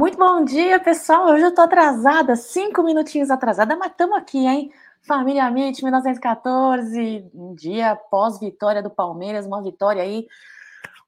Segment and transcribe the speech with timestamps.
[0.00, 1.26] Muito bom dia, pessoal.
[1.26, 4.72] Hoje eu tô atrasada, cinco minutinhos atrasada, mas estamos aqui, hein?
[5.02, 10.26] Família Amit, 1914, um dia pós-vitória do Palmeiras, uma vitória aí,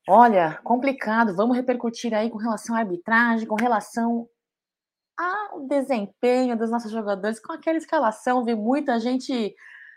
[0.06, 1.34] olha, complicado.
[1.34, 4.28] Vamos repercutir aí com relação à arbitragem, com relação
[5.16, 9.55] ao desempenho dos nossos jogadores, com aquela escalação, vi muita gente,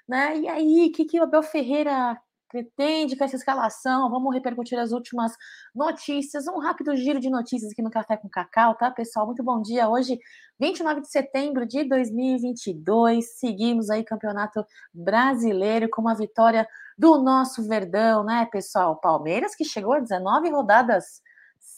[0.08, 0.38] né?
[0.38, 2.18] E aí, o que, que o Abel Ferreira
[2.50, 4.10] pretende com essa escalação.
[4.10, 5.34] Vamos repercutir as últimas
[5.74, 6.48] notícias.
[6.48, 9.26] Um rápido giro de notícias aqui no Café com Cacau, tá, pessoal?
[9.26, 9.90] Muito bom dia.
[9.90, 10.18] Hoje,
[10.60, 16.68] 29 de setembro de 2022, seguimos aí Campeonato Brasileiro com uma vitória
[16.98, 18.96] do nosso Verdão, né, pessoal?
[18.96, 21.22] Palmeiras que chegou a 19 rodadas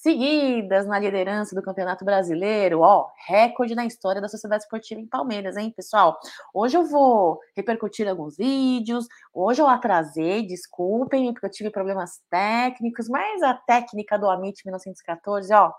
[0.07, 5.57] seguidas na liderança do Campeonato Brasileiro, ó, recorde na história da Sociedade Esportiva em Palmeiras,
[5.57, 6.17] hein, pessoal?
[6.53, 13.09] Hoje eu vou repercutir alguns vídeos, hoje eu atrasei, desculpem, porque eu tive problemas técnicos,
[13.09, 15.73] mas a técnica do Amit 1914, ó,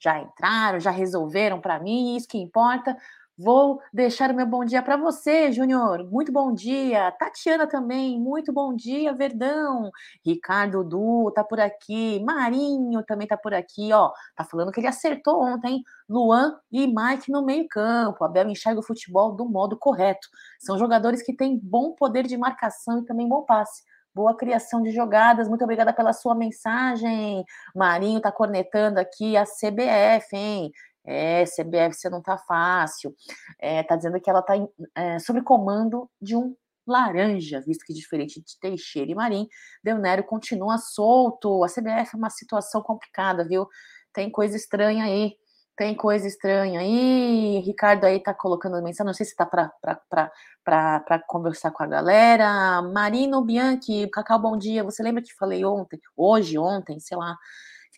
[0.00, 2.96] já entraram, já resolveram para mim, isso que importa.
[3.40, 6.04] Vou deixar o meu bom dia para você, Júnior.
[6.10, 7.12] Muito bom dia.
[7.12, 9.92] Tatiana também, muito bom dia, Verdão.
[10.26, 12.18] Ricardo Du tá por aqui.
[12.24, 14.10] Marinho também tá por aqui, ó.
[14.34, 15.84] Tá falando que ele acertou ontem.
[16.08, 18.24] Luan e Mike no meio-campo.
[18.24, 20.26] Abel enxerga o futebol do modo correto.
[20.58, 23.84] São jogadores que têm bom poder de marcação e também bom passe.
[24.18, 25.48] Boa criação de jogadas.
[25.48, 27.44] Muito obrigada pela sua mensagem.
[27.72, 30.72] Marinho tá cornetando aqui a CBF, hein?
[31.08, 33.14] É, CBF, você não tá fácil.
[33.58, 34.54] É, tá dizendo que ela tá
[34.94, 36.54] é, sob comando de um
[36.86, 39.48] laranja, visto que diferente de Teixeira e Marim,
[39.84, 41.64] Nero continua solto.
[41.64, 43.66] A CBF é uma situação complicada, viu?
[44.12, 45.34] Tem coisa estranha aí.
[45.76, 47.60] Tem coisa estranha aí.
[47.60, 52.82] Ricardo aí tá colocando mensagem, não sei se tá para conversar com a galera.
[52.82, 54.82] Marino Bianchi, Cacau, bom dia.
[54.82, 57.36] Você lembra que falei ontem, hoje, ontem, sei lá,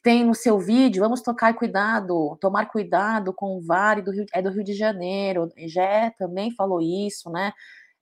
[0.02, 4.40] tem no seu vídeo, vamos tocar cuidado, tomar cuidado com o Vale do Rio, é
[4.42, 7.52] do Rio de Janeiro, já também falou isso, né?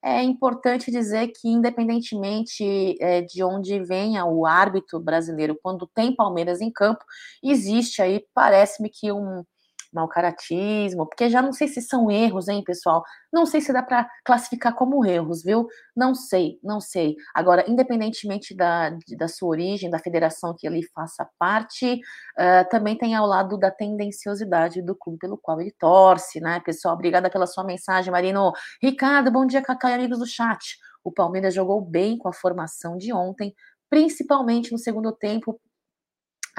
[0.03, 6.61] É importante dizer que, independentemente é, de onde venha o árbitro brasileiro, quando tem Palmeiras
[6.61, 7.05] em campo,
[7.43, 9.45] existe aí, parece-me que um,
[9.93, 13.03] mau caratismo, porque já não sei se são erros, hein, pessoal?
[13.33, 15.67] Não sei se dá para classificar como erros, viu?
[15.97, 17.17] Não sei, não sei.
[17.35, 23.15] Agora, independentemente da, da sua origem, da federação que ele faça parte, uh, também tem
[23.15, 26.95] ao lado da tendenciosidade do clube pelo qual ele torce, né, pessoal?
[26.95, 28.53] Obrigada pela sua mensagem, Marino.
[28.83, 30.79] Ricardo, bom dia, Cacá e amigos do chat.
[31.03, 33.55] O Palmeiras jogou bem com a formação de ontem,
[33.89, 35.59] principalmente no segundo tempo,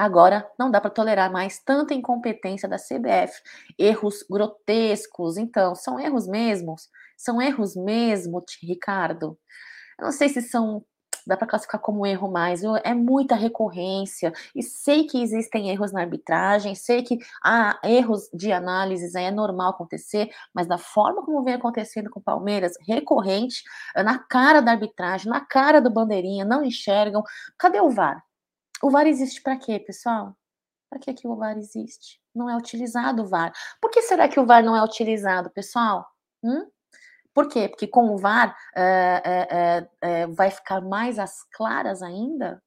[0.00, 3.38] Agora não dá para tolerar mais tanta incompetência da CBF,
[3.78, 5.36] erros grotescos.
[5.36, 6.88] Então, são erros mesmos?
[7.18, 9.38] São erros mesmo, Ricardo?
[9.98, 10.82] Eu não sei se são
[11.26, 12.76] dá para classificar como erro mais, viu?
[12.76, 18.50] é muita recorrência, e sei que existem erros na arbitragem, sei que há erros de
[18.50, 23.62] análise, é normal acontecer, mas da forma como vem acontecendo com o Palmeiras, recorrente,
[23.94, 27.22] na cara da arbitragem, na cara do bandeirinha, não enxergam,
[27.58, 28.24] cadê o VAR?
[28.82, 30.36] O VAR existe para quê, pessoal?
[30.88, 32.20] Para que, que o VAR existe?
[32.34, 33.52] Não é utilizado o VAR.
[33.80, 36.06] Por que será que o VAR não é utilizado, pessoal?
[36.42, 36.66] Hum?
[37.34, 37.68] Por quê?
[37.68, 42.62] Porque com o VAR é, é, é, vai ficar mais às claras ainda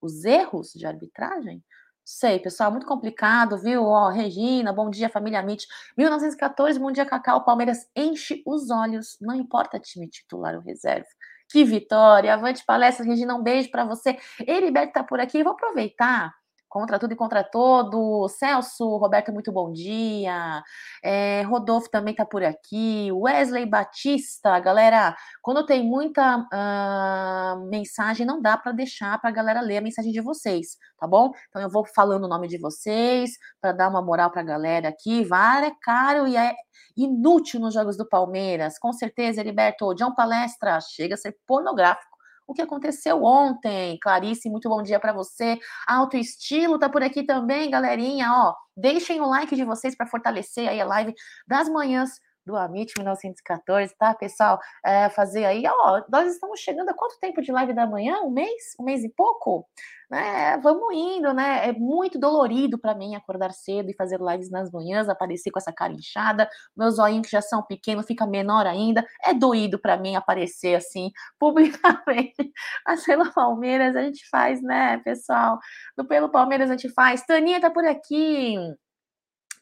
[0.00, 1.64] os erros de arbitragem?
[2.04, 3.84] Sei, pessoal, muito complicado, viu?
[3.84, 5.66] Ó, Regina, bom dia, família Mitch.
[5.96, 7.44] 1914, bom dia, Cacau.
[7.44, 11.06] Palmeiras enche os olhos, não importa time titular ou reserva.
[11.52, 12.32] Que vitória!
[12.32, 14.16] Avante palestra, Regina, um beijo para você.
[14.46, 15.42] Heriberto tá por aqui.
[15.44, 16.34] Vou aproveitar
[16.72, 18.26] contra tudo e contra todo.
[18.30, 20.62] Celso, Roberto, muito bom dia.
[21.04, 23.12] É, Rodolfo também tá por aqui.
[23.12, 29.60] Wesley Batista, galera, quando tem muita uh, mensagem, não dá para deixar para a galera
[29.60, 31.30] ler a mensagem de vocês, tá bom?
[31.50, 34.88] Então eu vou falando o nome de vocês para dar uma moral para a galera
[34.88, 35.24] aqui.
[35.24, 36.54] VAR é caro e é
[36.96, 38.78] inútil nos jogos do Palmeiras.
[38.78, 42.11] Com certeza, Heriberto, John Palestra chega a ser pornográfico
[42.46, 43.98] o que aconteceu ontem.
[44.00, 45.58] Clarice, muito bom dia para você.
[45.86, 48.54] Alto Estilo tá por aqui também, galerinha, ó.
[48.76, 51.14] Deixem o like de vocês para fortalecer aí a live
[51.46, 52.10] das manhãs
[52.44, 54.58] do Amit 1914, tá, pessoal?
[54.84, 58.20] É, fazer aí, ó, nós estamos chegando a quanto tempo de live da manhã?
[58.22, 58.74] Um mês?
[58.78, 59.66] Um mês e pouco?
[60.10, 60.58] Né?
[60.58, 61.68] Vamos indo, né?
[61.68, 65.72] É muito dolorido para mim acordar cedo e fazer lives nas manhãs, aparecer com essa
[65.72, 69.06] cara inchada, meus olhinhos que já são pequenos fica menor ainda.
[69.24, 72.52] É doído para mim aparecer assim publicamente.
[72.86, 75.58] Mas pelo Palmeiras a gente faz, né, pessoal?
[75.96, 77.24] Do pelo Palmeiras a gente faz.
[77.24, 78.56] Taninha tá por aqui.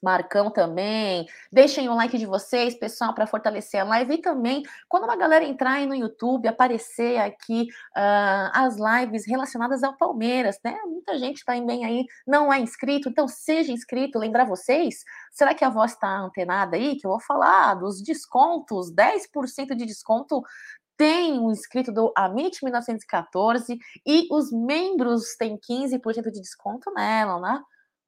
[0.03, 1.27] Marcão também.
[1.53, 4.15] Deixem o like de vocês, pessoal, para fortalecer a live.
[4.15, 9.83] E também, quando uma galera entrar aí no YouTube, aparecer aqui uh, as lives relacionadas
[9.83, 10.79] ao Palmeiras, né?
[10.87, 14.19] Muita gente também aí não é inscrito, então seja inscrito.
[14.19, 16.97] Lembrar vocês, será que a voz está antenada aí?
[16.97, 20.43] Que eu vou falar dos descontos, 10% de desconto
[21.01, 27.63] tem um inscrito do Amit 1914 e os membros têm 15% de desconto nela, né?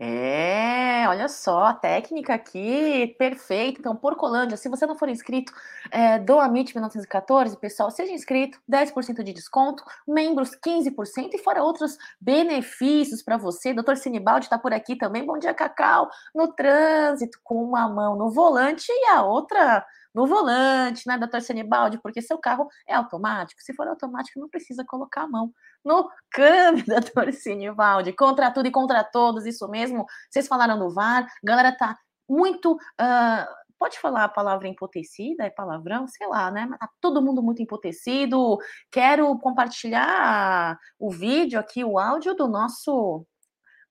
[0.00, 3.80] É, olha só, a técnica aqui, perfeita.
[3.80, 5.52] Então, Porcolândia, se você não for inscrito
[5.90, 11.98] é, do Amit 1914, pessoal, seja inscrito, 10% de desconto, membros 15% e fora outros
[12.20, 13.74] benefícios para você.
[13.74, 15.26] Doutor Sinibaldi está por aqui também.
[15.26, 19.84] Bom dia, Cacau, no trânsito, com uma mão no volante e a outra
[20.14, 21.98] no volante, né, doutor Senibaldi?
[21.98, 23.60] Porque seu carro é automático.
[23.62, 25.52] Se for automático, não precisa colocar a mão
[25.84, 28.12] no câmbio, doutor Senibaldi.
[28.12, 30.06] Contra tudo e contra todos, isso mesmo.
[30.30, 31.98] Vocês falaram do VAR, a galera tá
[32.28, 32.74] muito.
[32.74, 36.66] Uh, pode falar a palavra emputecida, é palavrão, sei lá, né?
[36.68, 38.58] Mas tá todo mundo muito emputecido.
[38.90, 43.24] Quero compartilhar o vídeo aqui, o áudio do nosso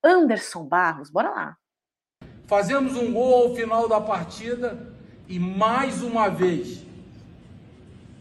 [0.03, 1.09] Anderson Barros.
[1.09, 1.57] Bora lá.
[2.45, 4.95] Fazemos um gol ao final da partida
[5.27, 6.85] e mais uma vez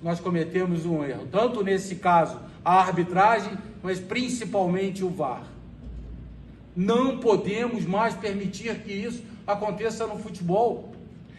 [0.02, 5.44] nós cometemos um erro, tanto nesse caso a arbitragem, mas principalmente o VAR.
[6.74, 10.92] Não podemos mais permitir que isso aconteça no futebol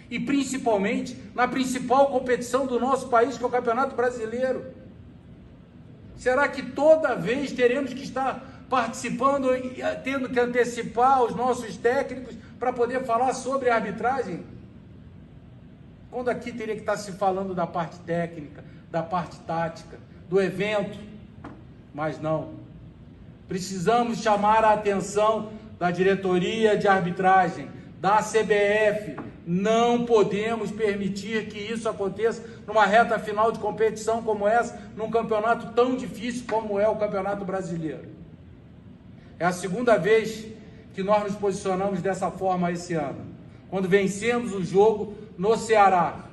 [0.09, 4.67] e principalmente na principal competição do nosso país, que é o Campeonato Brasileiro.
[6.15, 11.75] Será que toda vez teremos que estar participando e eh, tendo que antecipar os nossos
[11.75, 14.45] técnicos para poder falar sobre a arbitragem?
[16.09, 21.16] Quando aqui teria que estar se falando da parte técnica, da parte tática, do evento,
[21.97, 22.49] mas não.
[23.47, 29.15] Precisamos chamar a atenção da diretoria de arbitragem, da CBF.
[29.47, 35.73] Não podemos permitir que isso aconteça numa reta final de competição como essa, num campeonato
[35.73, 38.09] tão difícil como é o Campeonato Brasileiro.
[39.39, 40.45] É a segunda vez
[40.93, 43.25] que nós nos posicionamos dessa forma esse ano.
[43.71, 46.25] Quando vencemos o jogo no Ceará,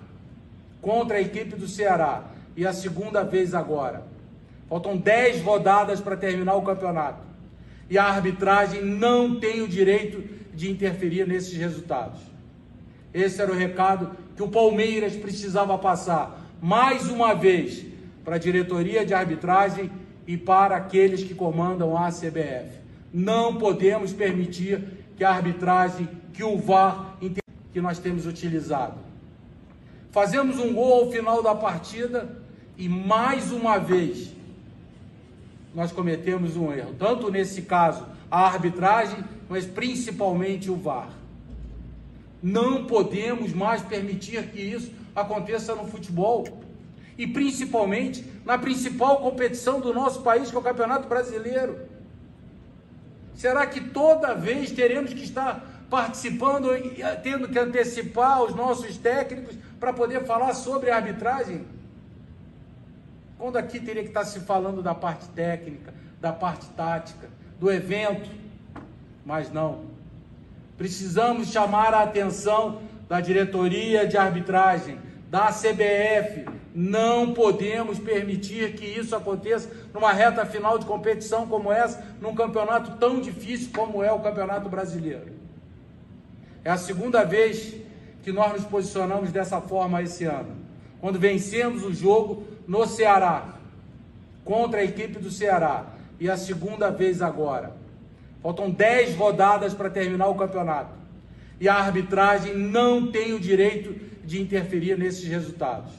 [0.82, 2.24] contra a equipe do Ceará,
[2.54, 4.12] e a segunda vez agora.
[4.74, 7.22] Faltam 10 rodadas para terminar o campeonato.
[7.88, 12.20] E a arbitragem não tem o direito de interferir nesses resultados.
[13.12, 17.86] Esse era o recado que o Palmeiras precisava passar, mais uma vez,
[18.24, 19.92] para a diretoria de arbitragem
[20.26, 22.80] e para aqueles que comandam a CBF.
[23.12, 24.82] Não podemos permitir
[25.16, 27.16] que a arbitragem, que o VAR
[27.72, 28.98] que nós temos utilizado.
[30.10, 32.42] Fazemos um gol ao final da partida
[32.76, 34.33] e mais uma vez
[35.74, 41.10] nós cometemos um erro, tanto nesse caso a arbitragem, mas principalmente o VAR.
[42.42, 46.62] Não podemos mais permitir que isso aconteça no futebol
[47.16, 51.78] e principalmente na principal competição do nosso país, que é o Campeonato Brasileiro.
[53.34, 59.56] Será que toda vez teremos que estar participando e tendo que antecipar os nossos técnicos
[59.78, 61.64] para poder falar sobre a arbitragem?
[63.38, 68.30] Quando aqui teria que estar se falando da parte técnica, da parte tática, do evento,
[69.24, 69.82] mas não.
[70.76, 74.98] Precisamos chamar a atenção da diretoria de arbitragem,
[75.30, 76.46] da CBF.
[76.74, 82.98] Não podemos permitir que isso aconteça numa reta final de competição como essa, num campeonato
[82.98, 85.32] tão difícil como é o Campeonato Brasileiro.
[86.64, 87.74] É a segunda vez
[88.22, 90.56] que nós nos posicionamos dessa forma esse ano.
[91.00, 93.54] Quando vencemos o jogo no Ceará,
[94.44, 95.86] contra a equipe do Ceará.
[96.20, 97.72] E a segunda vez agora.
[98.42, 100.94] Faltam 10 rodadas para terminar o campeonato.
[101.60, 103.94] E a arbitragem não tem o direito
[104.24, 105.92] de interferir nesses resultados.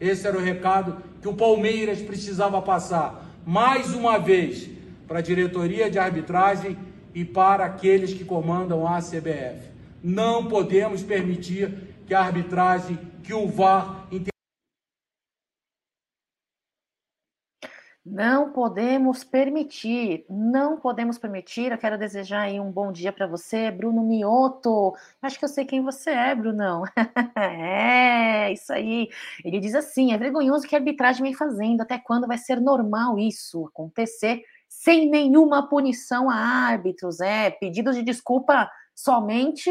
[0.00, 4.70] Esse era o recado que o Palmeiras precisava passar, mais uma vez,
[5.06, 6.76] para a diretoria de arbitragem
[7.14, 9.68] e para aqueles que comandam a CBF.
[10.02, 11.74] Não podemos permitir
[12.06, 14.06] que a arbitragem, que o VAR
[18.18, 21.70] Não podemos permitir, não podemos permitir.
[21.70, 24.92] Eu quero desejar aí um bom dia para você, Bruno Mioto.
[25.22, 26.82] Acho que eu sei quem você é, Brunão.
[27.36, 29.08] é, isso aí.
[29.44, 31.82] Ele diz assim: é vergonhoso que a arbitragem vem fazendo.
[31.82, 37.20] Até quando vai ser normal isso acontecer sem nenhuma punição a árbitros?
[37.20, 39.70] É, pedidos de desculpa somente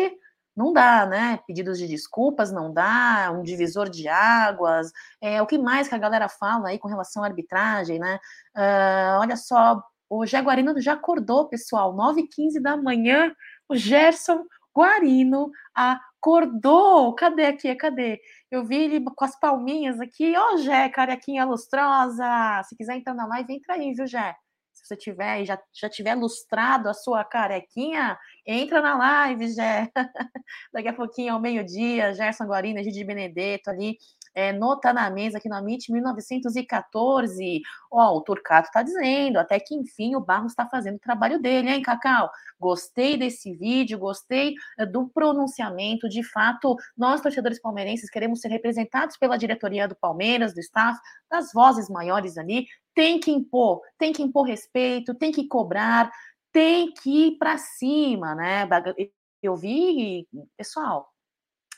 [0.57, 1.39] não dá, né?
[1.45, 5.99] Pedidos de desculpas não dá, um divisor de águas, é, o que mais que a
[5.99, 8.19] galera fala aí com relação à arbitragem, né?
[8.55, 13.31] Uh, olha só, o Jaguarino já acordou, pessoal, 9h15 da manhã,
[13.69, 14.43] o Gerson
[14.75, 17.13] Guarino acordou.
[17.15, 17.73] Cadê aqui?
[17.75, 18.19] Cadê?
[18.49, 20.35] Eu vi ele com as palminhas aqui.
[20.37, 22.61] Ó, oh, Jé, carequinha lustrosa.
[22.63, 24.35] Se quiser entrar na live, entra aí, viu, Jé?
[24.87, 29.91] Você tiver já, já tiver lustrado a sua carequinha, entra na live, Jé.
[30.73, 33.97] Daqui a pouquinho, ao meio-dia, Gerson Guarina, Gide Benedetto ali,
[34.37, 37.61] é, nota na mesa aqui no Amit 1914.
[37.91, 41.71] Ó, o Turcato tá dizendo, até que enfim o Barros está fazendo o trabalho dele,
[41.71, 42.29] hein, Cacau?
[42.59, 46.07] Gostei desse vídeo, gostei eh, do pronunciamento.
[46.07, 50.99] De fato, nós, torcedores palmeirenses, queremos ser representados pela diretoria do Palmeiras, do staff,
[51.31, 56.11] das vozes maiores ali, tem que impor, tem que impor respeito, tem que cobrar,
[56.51, 58.69] tem que ir para cima, né?
[59.41, 61.11] Eu vi, pessoal,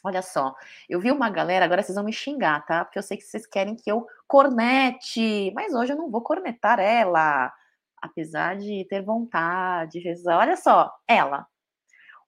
[0.04, 0.56] olha só,
[0.90, 2.86] eu vi uma galera, agora vocês vão me xingar, tá?
[2.86, 6.80] Porque eu sei que vocês querem que eu cornete, mas hoje eu não vou cornetar
[6.80, 7.54] ela,
[8.02, 10.02] apesar de ter vontade.
[10.28, 11.48] Olha só, ela.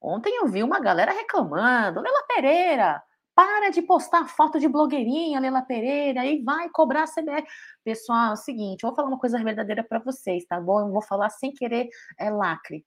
[0.01, 3.03] Ontem eu vi uma galera reclamando, Lela Pereira,
[3.35, 7.47] para de postar foto de blogueirinha, Lela Pereira, e vai cobrar a CBF.
[7.83, 10.81] Pessoal, é o seguinte, eu vou falar uma coisa verdadeira para vocês, tá bom?
[10.81, 12.85] Eu vou falar sem querer é, lacre.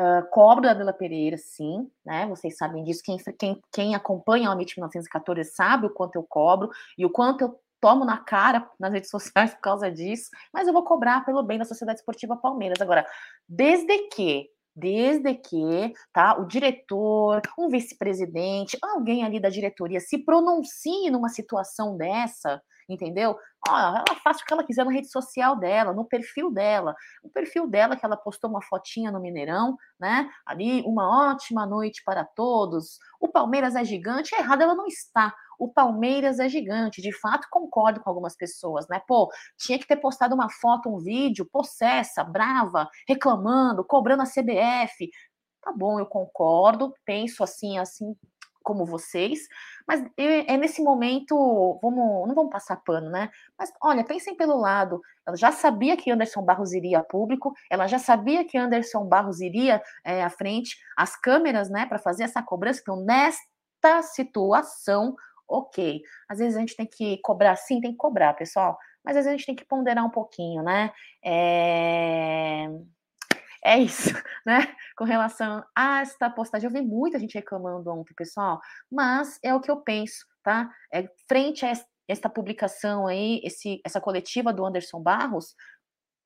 [0.00, 2.26] Uh, cobro da Lela Pereira, sim, né?
[2.26, 3.02] Vocês sabem disso.
[3.04, 7.42] Quem, quem, quem acompanha o Amit 1914 sabe o quanto eu cobro e o quanto
[7.42, 11.42] eu tomo na cara nas redes sociais por causa disso, mas eu vou cobrar pelo
[11.42, 12.80] bem da Sociedade Esportiva Palmeiras.
[12.80, 13.04] Agora,
[13.46, 21.10] desde que desde que tá, o diretor, um vice-presidente, alguém ali da diretoria se pronuncie
[21.10, 22.62] numa situação dessa,
[22.94, 23.36] entendeu?
[23.68, 26.94] Ó, ela faz o que ela quiser na rede social dela, no perfil dela.
[27.22, 30.30] O perfil dela, que ela postou uma fotinha no Mineirão, né?
[30.46, 32.98] Ali, uma ótima noite para todos.
[33.20, 35.34] O Palmeiras é gigante, errado ela não está.
[35.58, 39.02] O Palmeiras é gigante, de fato concordo com algumas pessoas, né?
[39.06, 45.10] Pô, tinha que ter postado uma foto, um vídeo, possessa, brava, reclamando, cobrando a CBF.
[45.62, 48.16] Tá bom, eu concordo, penso assim, assim,
[48.70, 49.48] como vocês,
[49.84, 51.34] mas é, nesse momento,
[51.82, 53.28] vamos, não vamos passar pano, né?
[53.58, 57.88] Mas olha, pensem pelo lado, ela já sabia que Anderson Barros iria a público, ela
[57.88, 62.40] já sabia que Anderson Barros iria é, à frente, as câmeras, né, para fazer essa
[62.40, 65.16] cobrança, então nesta situação,
[65.48, 69.24] ok, às vezes a gente tem que cobrar, sim, tem que cobrar, pessoal, mas às
[69.24, 70.92] vezes a gente tem que ponderar um pouquinho, né?
[71.24, 72.68] É
[73.62, 74.10] é isso,
[74.46, 74.74] né?
[74.96, 79.60] Com relação a esta postagem, eu vi muita gente reclamando ontem, pessoal, mas é o
[79.60, 80.70] que eu penso, tá?
[80.92, 81.72] É, frente a
[82.08, 85.54] esta publicação aí, esse, essa coletiva do Anderson Barros,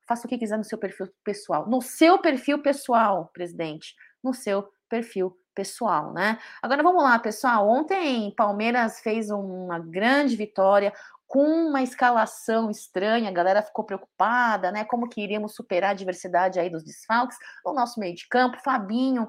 [0.06, 1.68] faça o que quiser no seu perfil pessoal.
[1.68, 3.94] No seu perfil pessoal, presidente.
[4.22, 6.38] No seu perfil pessoal, né?
[6.62, 7.68] Agora vamos lá, pessoal.
[7.68, 10.92] Ontem Palmeiras fez uma grande vitória
[11.34, 14.84] com uma escalação estranha, a galera ficou preocupada, né?
[14.84, 17.36] Como que iríamos superar a diversidade aí dos desfalques?
[17.66, 19.28] O nosso meio de campo, Fabinho,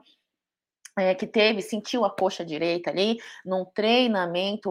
[0.95, 4.69] é, que teve, sentiu a coxa direita ali, num treinamento,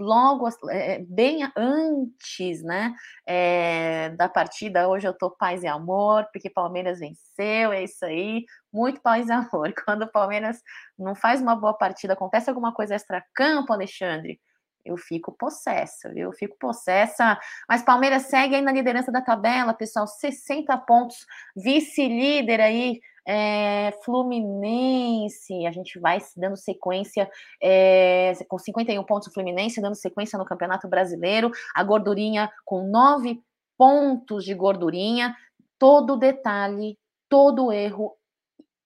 [0.00, 2.92] logo, é, bem antes, né,
[3.24, 8.44] é, da partida, hoje eu tô paz e amor, porque Palmeiras venceu, é isso aí,
[8.72, 10.60] muito paz e amor, quando o Palmeiras
[10.98, 14.40] não faz uma boa partida, acontece alguma coisa extra-campo, Alexandre,
[14.84, 16.12] eu fico possessa?
[16.14, 17.38] Eu fico possessa.
[17.68, 25.66] Mas Palmeiras segue aí na liderança da tabela, pessoal, 60 pontos, vice-líder aí, é, Fluminense,
[25.66, 27.30] a gente vai dando sequência
[27.62, 33.38] é, com 51 pontos o Fluminense, dando sequência no Campeonato Brasileiro, a gordurinha com 9
[33.76, 35.36] pontos de gordurinha,
[35.78, 38.16] todo detalhe, todo erro,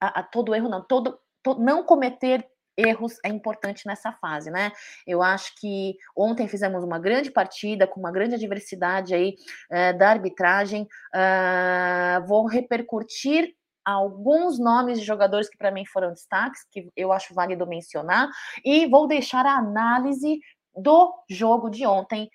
[0.00, 2.44] a, a, todo erro não, todo, to, não cometer
[2.76, 4.72] erros é importante nessa fase, né?
[5.06, 9.34] Eu acho que ontem fizemos uma grande partida com uma grande adversidade aí
[9.70, 10.86] é, da arbitragem.
[11.14, 17.34] Uh, vou repercutir alguns nomes de jogadores que para mim foram destaques, que eu acho
[17.34, 18.28] válido mencionar,
[18.64, 20.40] e vou deixar a análise
[20.76, 22.30] do jogo de ontem.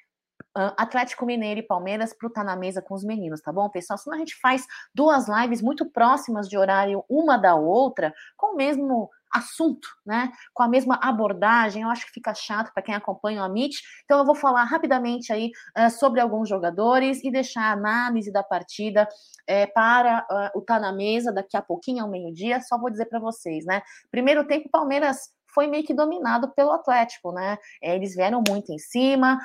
[0.55, 3.69] Uh, Atlético Mineiro e Palmeiras para estar tá na mesa com os meninos, tá bom,
[3.69, 3.97] pessoal?
[3.97, 8.55] Senão a gente faz duas lives muito próximas de horário, uma da outra, com o
[8.55, 10.31] mesmo assunto, né?
[10.53, 13.81] Com a mesma abordagem, eu acho que fica chato para quem acompanha o Amit.
[14.03, 18.43] Então eu vou falar rapidamente aí uh, sobre alguns jogadores e deixar a análise da
[18.43, 22.61] partida uh, para uh, o Tá na Mesa daqui a pouquinho, ao meio-dia.
[22.61, 23.81] Só vou dizer para vocês, né?
[24.11, 27.57] Primeiro tempo, Palmeiras foi meio que dominado pelo Atlético, né?
[27.81, 29.39] Eles vieram muito em cima.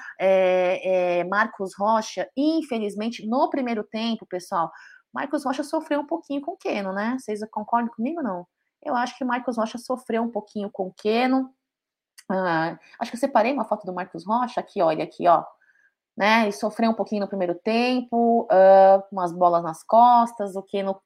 [1.30, 4.70] Marcos Rocha, infelizmente, no primeiro tempo, pessoal,
[5.12, 7.16] Marcos Rocha sofreu um pouquinho com o Keno, né?
[7.18, 8.46] Vocês concordam comigo ou não?
[8.83, 11.55] Eu acho que o Marcos Rocha sofreu um pouquinho com o Keno.
[12.29, 15.45] Ah, acho que eu separei uma foto do Marcos Rocha aqui, olha aqui, ó.
[16.17, 16.43] Né?
[16.43, 21.01] Ele sofreu um pouquinho no primeiro tempo, uh, umas bolas nas costas, o Keno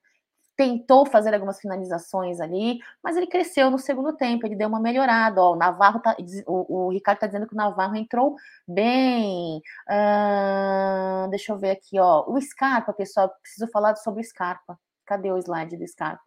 [0.57, 5.41] tentou fazer algumas finalizações ali, mas ele cresceu no segundo tempo, ele deu uma melhorada.
[5.43, 6.17] Ó, o Navarro tá,
[6.47, 9.61] o, o Ricardo tá dizendo que o Navarro entrou bem.
[9.89, 12.25] Uh, deixa eu ver aqui, ó.
[12.27, 14.79] O Scarpa, pessoal, preciso falar sobre o Scarpa.
[15.05, 16.23] Cadê o slide do Scarpa?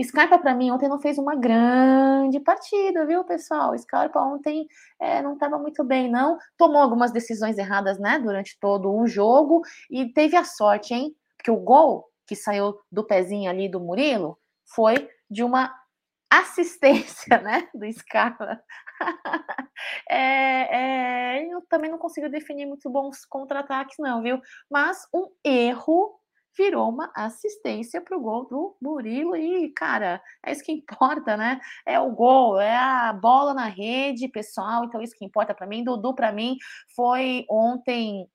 [0.00, 3.76] Scarpa, para mim, ontem não fez uma grande partida, viu, pessoal?
[3.78, 4.66] Scarpa ontem
[5.00, 6.38] é, não estava muito bem, não.
[6.56, 11.14] Tomou algumas decisões erradas, né, durante todo o jogo e teve a sorte, hein?
[11.36, 14.38] Porque o gol que saiu do pezinho ali do Murilo
[14.74, 15.74] foi de uma
[16.30, 18.58] assistência, né, do Scarpa.
[20.08, 24.40] é, é, eu também não consigo definir muito bons contra-ataques, não, viu?
[24.70, 26.18] Mas um erro
[26.56, 31.60] virou uma assistência para o gol do Murilo e, cara, é isso que importa, né?
[31.86, 35.84] É o gol, é a bola na rede, pessoal, então isso que importa para mim.
[35.84, 36.56] Dudu, para mim,
[36.94, 38.28] foi ontem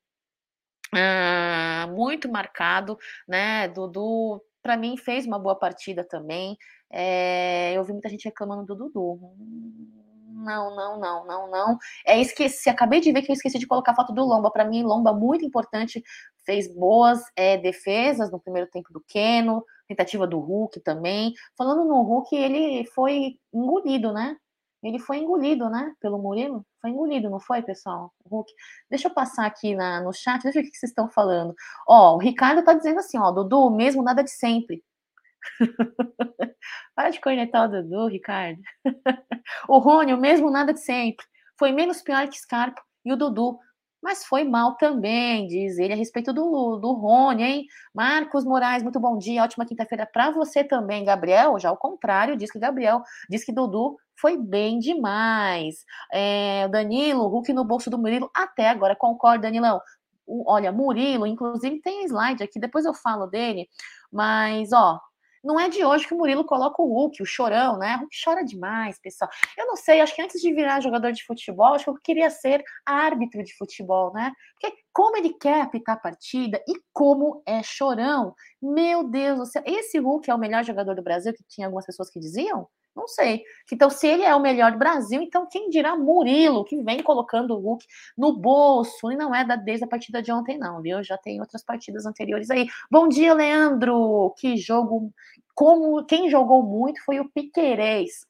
[0.92, 3.68] ah, muito marcado, né?
[3.68, 6.56] Dudu, para mim, fez uma boa partida também.
[6.90, 9.20] É, eu vi muita gente reclamando do Dudu.
[10.38, 11.78] Não, não, não, não, não.
[12.06, 14.50] É esqueci, acabei de ver que eu esqueci de colocar a foto do Lomba.
[14.50, 16.02] Para mim, Lomba muito importante,
[16.48, 21.34] fez boas é, defesas no primeiro tempo do Keno, tentativa do Hulk também.
[21.58, 24.34] Falando no Hulk, ele foi engolido, né?
[24.82, 25.92] Ele foi engolido, né?
[26.00, 26.64] Pelo Murilo.
[26.80, 28.14] Foi engolido, não foi, pessoal?
[28.24, 28.50] Hulk.
[28.88, 31.54] Deixa eu passar aqui na, no chat, deixa eu ver o que vocês estão falando.
[31.86, 34.82] Ó, o Ricardo tá dizendo assim, ó, Dudu, mesmo nada de sempre.
[36.96, 38.58] Para de cornetar o Dudu, Ricardo.
[39.68, 41.26] o Rony, o mesmo nada de sempre.
[41.58, 43.58] Foi menos pior que Scarpa e o Dudu
[44.02, 47.66] mas foi mal também, diz ele, a respeito do, do Rony, hein?
[47.94, 51.58] Marcos Moraes, muito bom dia, ótima quinta-feira para você também, Gabriel.
[51.58, 55.84] Já ao contrário, diz que Gabriel, diz que Dudu foi bem demais.
[56.12, 59.80] É, Danilo, Hulk no bolso do Murilo, até agora, concorda, Danilão.
[60.46, 63.68] olha, Murilo, inclusive tem slide aqui, depois eu falo dele,
[64.12, 65.00] mas ó,
[65.42, 67.96] não é de hoje que o Murilo coloca o Hulk, o chorão, né?
[67.96, 69.30] O Hulk chora demais, pessoal.
[69.56, 72.30] Eu não sei, acho que antes de virar jogador de futebol, acho que eu queria
[72.30, 74.32] ser árbitro de futebol, né?
[74.60, 78.34] Porque como ele quer apitar a partida e como é chorão.
[78.60, 79.62] Meu Deus do céu.
[79.64, 82.68] Esse Hulk é o melhor jogador do Brasil, que tinha algumas pessoas que diziam?
[82.98, 83.44] Não sei.
[83.72, 87.54] Então, se ele é o melhor do Brasil, então quem dirá Murilo, que vem colocando
[87.54, 91.02] o Hulk no bolso, e não é da, desde a partida de ontem, não, viu?
[91.04, 92.66] Já tem outras partidas anteriores aí.
[92.90, 94.34] Bom dia, Leandro!
[94.36, 95.12] Que jogo.
[95.54, 98.27] Como quem jogou muito foi o Piquerez.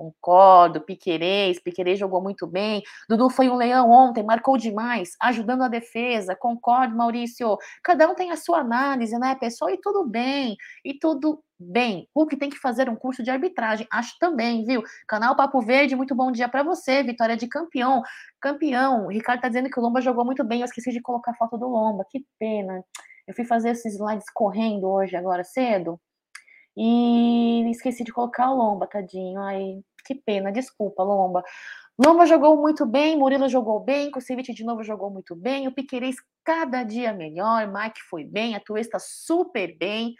[0.00, 2.82] Concordo, Piquerez, Piquerez jogou muito bem.
[3.06, 6.34] Dudu foi um leão ontem, marcou demais, ajudando a defesa.
[6.34, 7.58] Concordo, Maurício.
[7.84, 9.70] Cada um tem a sua análise, né, pessoal?
[9.70, 12.08] E tudo bem, e tudo bem.
[12.16, 14.82] Hulk tem que fazer um curso de arbitragem, acho também, viu?
[15.06, 17.02] Canal Papo Verde, muito bom dia para você.
[17.02, 18.02] Vitória de campeão.
[18.40, 19.04] Campeão.
[19.04, 20.60] O Ricardo tá dizendo que o Lomba jogou muito bem.
[20.60, 22.06] Eu esqueci de colocar a foto do Lomba.
[22.08, 22.82] Que pena.
[23.26, 26.00] Eu fui fazer esses slides correndo hoje, agora cedo.
[26.76, 29.40] E esqueci de colocar o Lomba, tadinho.
[29.40, 31.44] Ai, que pena, desculpa, Lomba.
[31.96, 36.16] Lomba jogou muito bem, Murilo jogou bem, Kusevich de novo jogou muito bem, o Piquerez
[36.44, 40.14] cada dia melhor, Mike foi bem, a Tuesta super bem.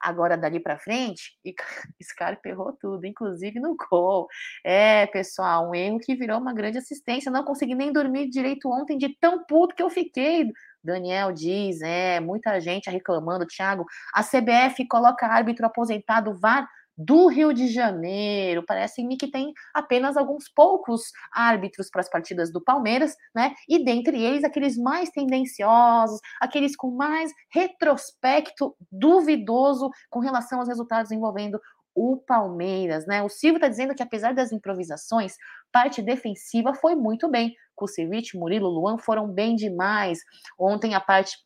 [0.00, 1.54] Agora, dali para frente, e
[2.02, 4.28] Scarpa errou tudo, inclusive no gol.
[4.64, 7.32] É, pessoal, um erro que virou uma grande assistência.
[7.32, 10.52] Não consegui nem dormir direito ontem de tão puto que eu fiquei.
[10.84, 13.84] Daniel diz, é, muita gente reclamando, Thiago.
[14.14, 18.64] A CBF coloca árbitro aposentado VAR do Rio de Janeiro.
[18.66, 23.54] Parece-me que tem apenas alguns poucos árbitros para as partidas do Palmeiras, né?
[23.68, 31.12] E dentre eles, aqueles mais tendenciosos, aqueles com mais retrospecto duvidoso com relação aos resultados
[31.12, 31.60] envolvendo
[31.94, 33.22] o Palmeiras, né?
[33.22, 35.34] O Silvio está dizendo que apesar das improvisações,
[35.72, 37.54] parte defensiva foi muito bem.
[37.74, 40.18] Kusevich, Murilo, Luan foram bem demais.
[40.58, 41.36] Ontem a parte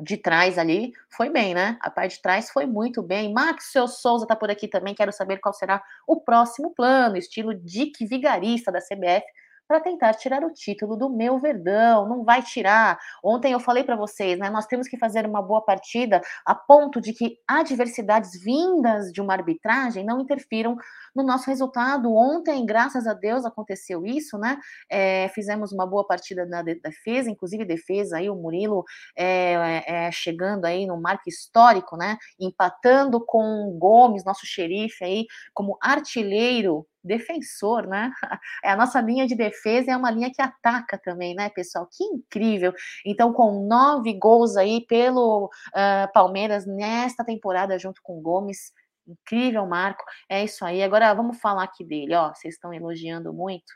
[0.00, 1.76] de trás ali foi bem, né?
[1.80, 3.32] A parte de trás foi muito bem.
[3.32, 4.94] Max Seu Souza tá por aqui também.
[4.94, 9.24] Quero saber qual será o próximo plano, estilo Dick Vigarista da CBF,
[9.68, 12.08] para tentar tirar o título do meu Verdão.
[12.08, 12.98] Não vai tirar.
[13.22, 14.50] Ontem eu falei para vocês, né?
[14.50, 19.32] Nós temos que fazer uma boa partida a ponto de que adversidades vindas de uma
[19.32, 20.76] arbitragem não interfiram
[21.14, 22.14] no nosso resultado.
[22.14, 24.58] Ontem, graças a Deus, aconteceu isso, né?
[24.90, 28.84] É, fizemos uma boa partida na defesa, inclusive defesa aí, o Murilo
[29.16, 32.16] é, é, chegando aí no marco histórico, né?
[32.40, 38.12] Empatando com o Gomes, nosso xerife aí, como artilheiro defensor, né?
[38.64, 41.88] É a nossa linha de defesa é uma linha que ataca também, né, pessoal?
[41.90, 42.72] Que incrível!
[43.04, 48.72] Então, com nove gols aí pelo uh, Palmeiras nesta temporada, junto com Gomes,
[49.06, 50.04] incrível, Marco.
[50.28, 50.82] É isso aí.
[50.82, 52.32] Agora vamos falar aqui dele, ó.
[52.34, 53.72] Vocês estão elogiando muito.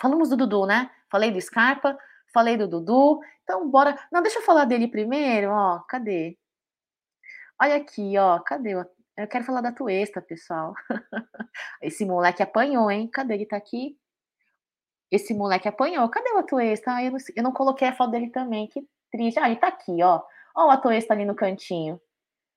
[0.00, 0.90] Falamos do Dudu, né?
[1.10, 1.96] Falei do Scarpa,
[2.32, 3.20] falei do Dudu.
[3.42, 3.98] Então, bora.
[4.12, 5.80] Não, deixa eu falar dele primeiro, ó.
[5.80, 6.38] Cadê?
[7.60, 8.38] Olha aqui, ó.
[8.40, 8.74] Cadê?
[9.16, 10.74] Eu quero falar da Tuesta, pessoal.
[11.80, 13.08] Esse moleque apanhou, hein?
[13.08, 13.96] Cadê ele tá aqui?
[15.10, 16.08] Esse moleque apanhou.
[16.08, 16.96] Cadê o Atuesta?
[16.96, 18.66] Ah, eu, não, eu não coloquei a foto dele também.
[18.66, 19.38] Que triste.
[19.38, 20.20] Ah, ele tá aqui, ó.
[20.56, 22.00] Ó o Atuesta ali no cantinho.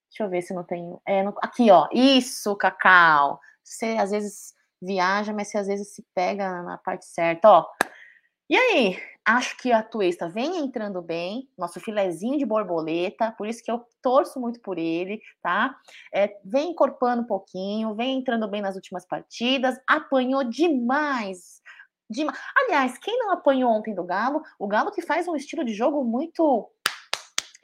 [0.09, 0.97] Deixa eu ver se não tem.
[1.07, 1.21] É.
[1.41, 1.87] Aqui, ó.
[1.91, 3.39] Isso, Cacau.
[3.63, 7.65] Você às vezes viaja, mas você às vezes se pega na parte certa, ó.
[8.49, 13.61] E aí, acho que a Tuesta vem entrando bem, nosso filezinho de borboleta, por isso
[13.61, 15.75] que eu torço muito por ele, tá?
[16.13, 21.61] É, vem encorpando um pouquinho, vem entrando bem nas últimas partidas, apanhou demais.
[22.09, 22.39] demais.
[22.55, 24.41] Aliás, quem não apanhou ontem do Galo?
[24.57, 26.71] O Galo que faz um estilo de jogo muito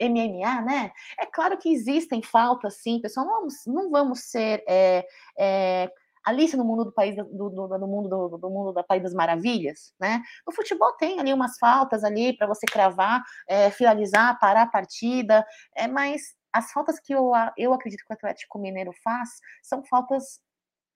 [0.00, 0.92] MMA, né?
[1.18, 3.26] É claro que existem faltas, sim, pessoal.
[3.26, 5.06] Não vamos, não vamos ser é,
[5.38, 5.90] é,
[6.24, 9.12] Alice no mundo do país do, do, do mundo do, do, mundo da País das
[9.12, 10.22] Maravilhas, né?
[10.46, 15.46] No futebol tem ali umas faltas ali para você cravar, é, finalizar, parar a partida,
[15.76, 19.28] é, mas as faltas que eu, eu acredito que o Atlético Mineiro faz
[19.62, 20.40] são faltas.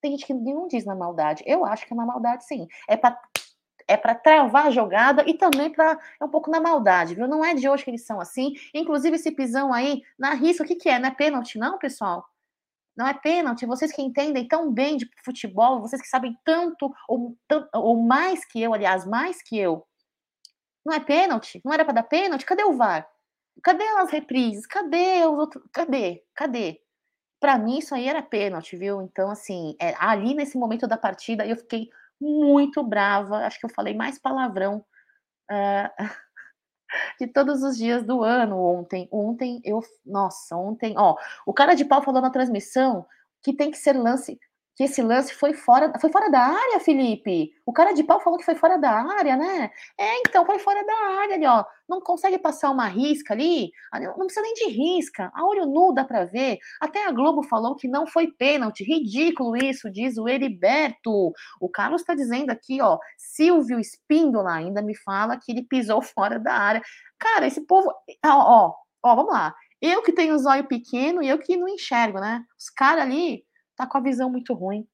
[0.01, 1.43] Tem gente que nenhum diz na maldade.
[1.45, 2.67] Eu acho que é na maldade, sim.
[2.89, 3.21] É para
[3.89, 7.27] é para travar a jogada e também para é um pouco na maldade, viu?
[7.27, 8.53] Não é de hoje que eles são assim.
[8.75, 10.99] Inclusive esse pisão aí na risca, o que que é?
[10.99, 12.25] Não é pênalti, não, pessoal?
[12.95, 13.65] Não é pênalti.
[13.65, 17.37] Vocês que entendem tão bem de futebol, vocês que sabem tanto ou,
[17.73, 19.87] ou mais que eu, aliás, mais que eu.
[20.85, 21.61] Não é pênalti?
[21.65, 22.45] Não era para dar pênalti?
[22.45, 23.09] Cadê o VAR?
[23.63, 24.67] Cadê as reprises?
[24.67, 25.65] Cadê os outros?
[25.73, 26.25] Cadê?
[26.35, 26.81] Cadê?
[27.41, 29.01] Para mim, isso aí era pênalti, viu?
[29.01, 31.89] Então, assim, é, ali nesse momento da partida, eu fiquei
[32.21, 33.47] muito brava.
[33.47, 34.85] Acho que eu falei mais palavrão.
[35.51, 35.91] Uh,
[37.21, 39.09] de todos os dias do ano ontem.
[39.11, 43.07] Ontem eu, nossa, ontem, ó, o cara de pau falou na transmissão
[43.43, 44.39] que tem que ser lance
[44.79, 47.51] que esse lance foi fora, foi fora da área, Felipe.
[47.67, 49.73] O cara de pau falou que foi fora da área, né?
[49.99, 51.65] É, então foi fora da área ali, ó.
[51.89, 55.33] Não consegue passar uma risca ali, não precisa nem de risca.
[55.35, 56.59] A olho nu dá para ver.
[56.81, 58.85] Até a Globo falou que não foi pênalti.
[58.85, 61.33] Ridículo isso, diz o Heriberto.
[61.61, 66.39] O Carlos está dizendo aqui, ó, Silvio Espíndola ainda me fala que ele pisou fora
[66.39, 66.83] da área.
[67.19, 67.93] Cara, esse povo,
[68.25, 69.53] ó, ó, ó vamos lá.
[69.83, 72.45] Eu que tenho os olhos pequeno e eu que não enxergo, né?
[72.57, 73.45] Os caras ali
[73.79, 74.87] tá com a visão muito ruim.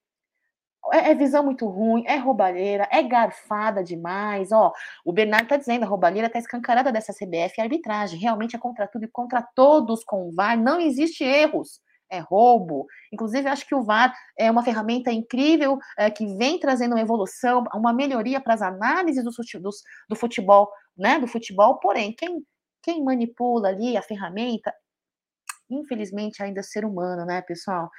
[0.93, 4.51] É, é, visão muito ruim, é roubalheira, é garfada demais.
[4.51, 4.71] Ó,
[5.03, 8.19] o Bernardo tá dizendo, a roubalheira tá escancarada dessa CBF e arbitragem.
[8.19, 10.57] Realmente é contra tudo e contra todos com o VAR.
[10.57, 11.81] Não existe erros.
[12.07, 12.85] É roubo.
[13.11, 17.63] Inclusive, acho que o VAR é uma ferramenta incrível é, que vem trazendo uma evolução,
[17.73, 19.69] uma melhoria para as análises do, do,
[20.07, 21.17] do futebol, né?
[21.17, 22.45] Do futebol, porém, quem,
[22.83, 24.71] quem manipula ali a ferramenta,
[25.67, 27.89] infelizmente, ainda é ser humano, né, pessoal?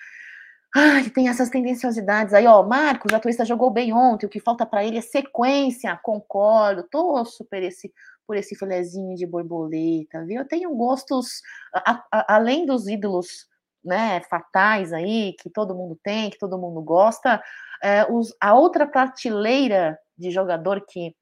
[0.75, 2.63] Ai, tem essas tendenciosidades aí, ó.
[2.63, 5.99] Marcos, a jogou bem ontem, o que falta para ele é sequência.
[6.03, 7.93] Concordo, torço por esse,
[8.27, 10.41] por esse filezinho de borboleta, viu?
[10.41, 11.41] Eu tenho gostos,
[11.75, 13.49] a, a, além dos ídolos
[13.85, 17.43] né, fatais aí, que todo mundo tem, que todo mundo gosta,
[17.83, 21.15] é, os, a outra prateleira de jogador que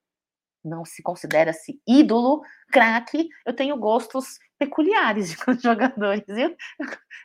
[0.65, 6.25] não se considera-se ídolo, craque, eu tenho gostos peculiares de jogadores.
[6.29, 6.57] Eu,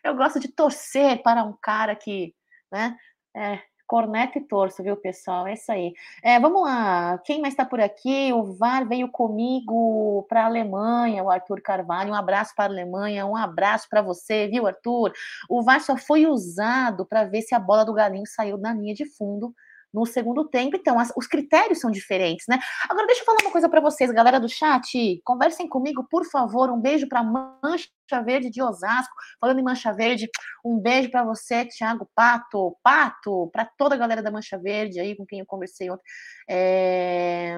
[0.04, 2.36] eu gosto de torcer para um cara que,
[2.71, 2.97] né,
[3.36, 5.47] é, corneta e torço, viu, pessoal?
[5.47, 5.93] É isso aí.
[6.23, 8.32] É, vamos lá, quem mais está por aqui?
[8.32, 12.12] O VAR veio comigo para a Alemanha, o Arthur Carvalho.
[12.12, 15.12] Um abraço para a Alemanha, um abraço para você, viu, Arthur?
[15.49, 18.93] O VAR só foi usado para ver se a bola do Galinho saiu da linha
[18.93, 19.56] de fundo
[19.93, 20.75] no segundo tempo.
[20.75, 22.60] Então, as, os critérios são diferentes, né?
[22.89, 25.21] Agora, deixa eu falar uma coisa para vocês, galera do chat.
[25.23, 26.69] Conversem comigo, por favor.
[26.69, 27.89] Um beijo para Mancha
[28.23, 29.13] Verde de Osasco.
[29.39, 30.30] Falando em Mancha Verde,
[30.63, 32.78] um beijo para você, Thiago Pato.
[32.84, 36.04] Pato, para toda a galera da Mancha Verde aí com quem eu conversei ontem.
[36.49, 37.58] É...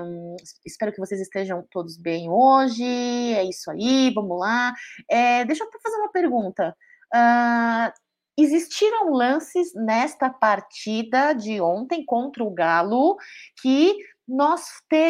[0.66, 2.84] Espero que vocês estejam todos bem hoje.
[2.84, 4.74] É isso aí, vamos lá.
[5.10, 5.46] É...
[5.46, 6.76] Deixa eu fazer uma pergunta.
[7.14, 7.92] Uh,
[8.38, 13.18] existiram lances nesta partida de ontem contra o Galo
[13.62, 14.66] que nós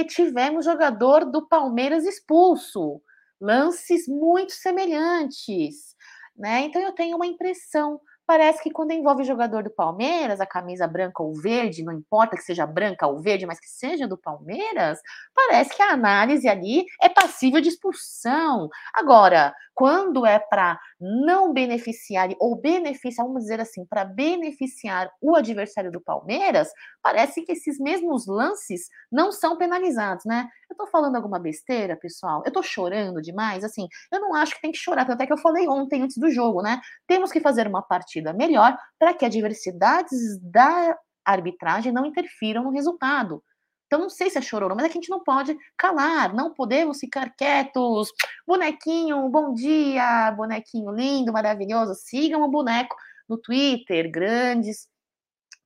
[0.09, 3.01] tivemos jogador do Palmeiras expulso.
[3.39, 5.95] Lances muito semelhantes.
[6.35, 6.61] Né?
[6.61, 7.99] Então eu tenho uma impressão.
[8.25, 12.43] Parece que quando envolve jogador do Palmeiras, a camisa branca ou verde, não importa que
[12.43, 14.99] seja branca ou verde, mas que seja do Palmeiras,
[15.35, 18.69] parece que a análise ali é passível de expulsão.
[18.93, 25.91] Agora, quando é para não beneficiar ou beneficiar, vamos dizer assim, para beneficiar o adversário
[25.91, 26.69] do Palmeiras,
[27.01, 30.47] parece que esses mesmos lances não são penalizados, né?
[30.71, 32.41] Eu tô falando alguma besteira, pessoal?
[32.45, 33.61] Eu tô chorando demais?
[33.61, 36.17] Assim, eu não acho que tem que chorar, tanto é que eu falei ontem antes
[36.17, 36.79] do jogo, né?
[37.05, 43.43] Temos que fazer uma partida melhor para que adversidades da arbitragem não interfiram no resultado.
[43.85, 46.53] Então, não sei se é chororô, mas é que a gente não pode calar, não
[46.53, 48.07] podemos ficar quietos.
[48.47, 51.95] Bonequinho, bom dia, bonequinho lindo, maravilhoso.
[51.95, 52.95] Sigam o boneco
[53.27, 54.87] no Twitter, grandes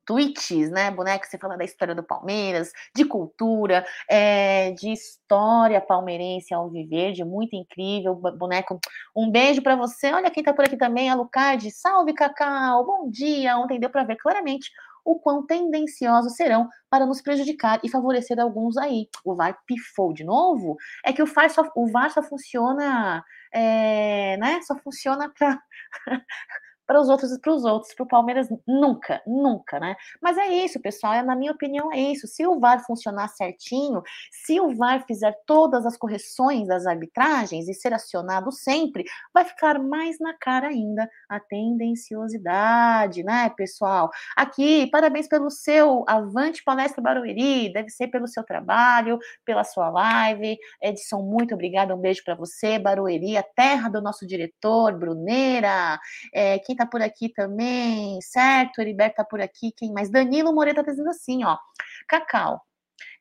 [0.06, 0.92] tweets, né?
[0.92, 7.14] Boneco, você fala da história do Palmeiras, de cultura, é, de história palmeirense ao viver,
[7.14, 8.16] de muito incrível.
[8.16, 8.80] Boneco,
[9.16, 10.12] um beijo para você.
[10.14, 11.70] Olha quem tá por aqui também, a Lucard.
[11.72, 12.86] Salve, Cacau.
[12.86, 13.58] Bom dia.
[13.58, 14.70] Ontem deu para ver claramente
[15.06, 19.08] o quão tendenciosos serão para nos prejudicar e favorecer alguns aí.
[19.24, 20.76] O VAR pifou de novo?
[21.06, 24.60] É que o VAR só, o VAR só funciona, é, né?
[24.64, 25.62] Só funciona para
[26.86, 29.96] para os outros e para os outros, para o Palmeiras nunca, nunca, né?
[30.22, 32.28] Mas é isso, pessoal, é, na minha opinião é isso.
[32.28, 37.74] Se o VAR funcionar certinho, se o VAR fizer todas as correções das arbitragens e
[37.74, 44.10] ser acionado sempre, vai ficar mais na cara ainda a tendenciosidade, né, pessoal?
[44.36, 50.58] Aqui, parabéns pelo seu Avante Palestra Barueri, deve ser pelo seu trabalho, pela sua live.
[50.82, 56.00] Edson, muito obrigada, um beijo para você, Barueri, a terra do nosso diretor, Bruneira,
[56.34, 58.80] é, tá por aqui também, certo?
[58.80, 60.10] Heriberto tá por aqui, quem mais?
[60.10, 61.58] Danilo Moreira tá dizendo assim, ó.
[62.08, 62.62] Cacau.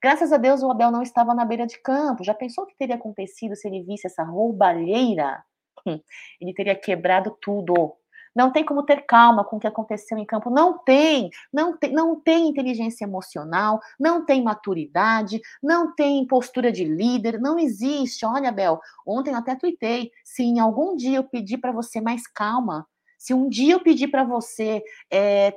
[0.02, 2.24] Graças a Deus o Abel não estava na beira de campo.
[2.24, 5.42] Já pensou o que teria acontecido se ele visse essa roubalheira?
[5.86, 6.00] Hum,
[6.40, 7.94] ele teria quebrado tudo.
[8.34, 10.50] Não tem como ter calma com o que aconteceu em campo.
[10.50, 16.84] Não tem, não tem, não tem inteligência emocional, não tem maturidade, não tem postura de
[16.84, 18.26] líder, não existe.
[18.26, 20.10] Olha, Bel, ontem eu até tuitei.
[20.24, 22.86] Se em algum dia eu pedir para você mais calma,
[23.24, 25.54] se um dia eu pedir para você é,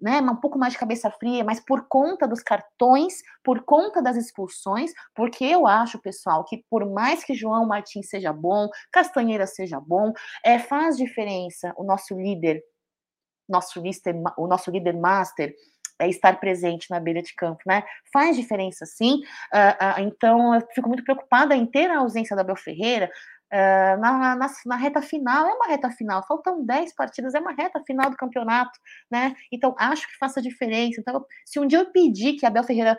[0.00, 4.16] né, um pouco mais de cabeça fria, mas por conta dos cartões, por conta das
[4.16, 9.78] expulsões, porque eu acho, pessoal, que por mais que João Martins seja bom, Castanheira seja
[9.78, 10.12] bom,
[10.44, 12.60] é, faz diferença o nosso líder,
[13.48, 15.54] nosso líder, o nosso líder master,
[16.00, 17.84] é estar presente na beira de campo, né?
[18.12, 19.20] Faz diferença, sim.
[19.54, 23.08] Uh, uh, então, eu fico muito preocupada em ter a ausência da Bel Ferreira,
[23.52, 27.52] Uh, na, na, na, reta final, é uma reta final, faltam 10 partidas, é uma
[27.52, 28.72] reta final do campeonato,
[29.10, 29.36] né?
[29.52, 30.98] Então, acho que faça diferença.
[30.98, 32.98] Então, se um dia eu pedir que Abel Ferreira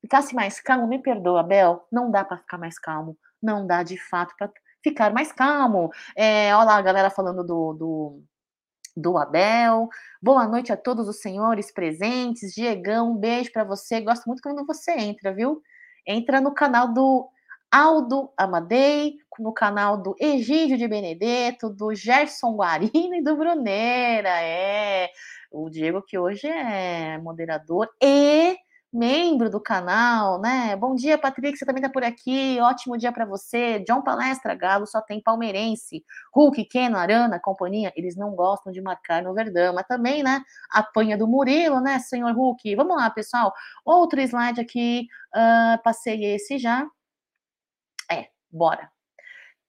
[0.00, 3.96] ficasse mais calmo, me perdoa, Abel, não dá para ficar mais calmo, não dá de
[3.96, 4.48] fato para
[4.84, 5.90] ficar mais calmo.
[6.16, 8.22] É, olha lá a galera falando do, do,
[8.96, 9.88] do Abel.
[10.22, 12.54] Boa noite a todos os senhores presentes.
[12.54, 14.00] Diegão, um beijo para você.
[14.00, 15.60] Gosto muito quando você entra, viu?
[16.06, 17.28] Entra no canal do
[17.72, 24.28] Aldo Amadei, no canal do Egídio de Benedetto, do Gerson Guarino e do Bruneira.
[24.42, 25.08] É,
[25.50, 28.58] o Diego que hoje é moderador e
[28.92, 30.76] membro do canal, né?
[30.76, 32.58] Bom dia, Patrick, você também tá por aqui.
[32.60, 33.78] Ótimo dia para você.
[33.88, 36.04] John Palestra, Galo só tem palmeirense.
[36.34, 40.42] Hulk, Keno, Arana, companhia, eles não gostam de marcar no Verdão, mas também, né?
[40.70, 42.76] Apanha do Murilo, né, senhor Hulk?
[42.76, 43.50] Vamos lá, pessoal.
[43.82, 46.86] Outro slide aqui, uh, passei esse já.
[48.52, 48.90] Bora.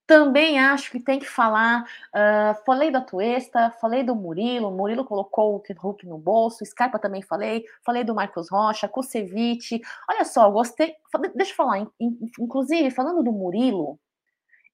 [0.06, 1.84] Também acho que tem que falar.
[2.14, 4.70] Uh, falei da Tuesta, falei do Murilo.
[4.70, 6.66] Murilo colocou o Hulk no bolso.
[6.66, 7.64] Scarpa também falei.
[7.86, 9.82] Falei do Marcos Rocha, Kusevich.
[10.10, 10.94] Olha só, gostei.
[11.34, 11.88] Deixa eu falar.
[12.38, 13.98] Inclusive, falando do Murilo,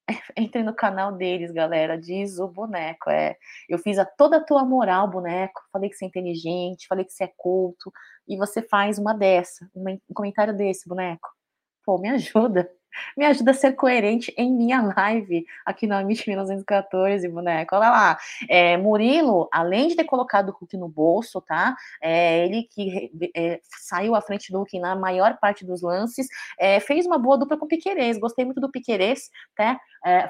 [0.36, 1.96] entre no canal deles, galera.
[1.96, 3.10] Diz o boneco.
[3.12, 3.38] É,
[3.70, 5.62] eu fiz a toda a tua moral, boneco.
[5.72, 7.92] Falei que você é inteligente, falei que você é culto.
[8.28, 11.30] E você faz uma dessa, um comentário desse, boneco.
[11.86, 12.68] Pô, me ajuda
[13.16, 17.76] me ajuda a ser coerente em minha live aqui no Amit 1914, boneco.
[17.76, 18.18] Olha lá.
[18.48, 21.76] É, Murilo, além de ter colocado o Hulk no bolso, tá?
[22.02, 26.80] É, ele que é, saiu à frente do Hulk na maior parte dos lances, é,
[26.80, 28.18] fez uma boa dupla com o Piquerez.
[28.20, 29.80] Gostei muito do Piquerez, tá?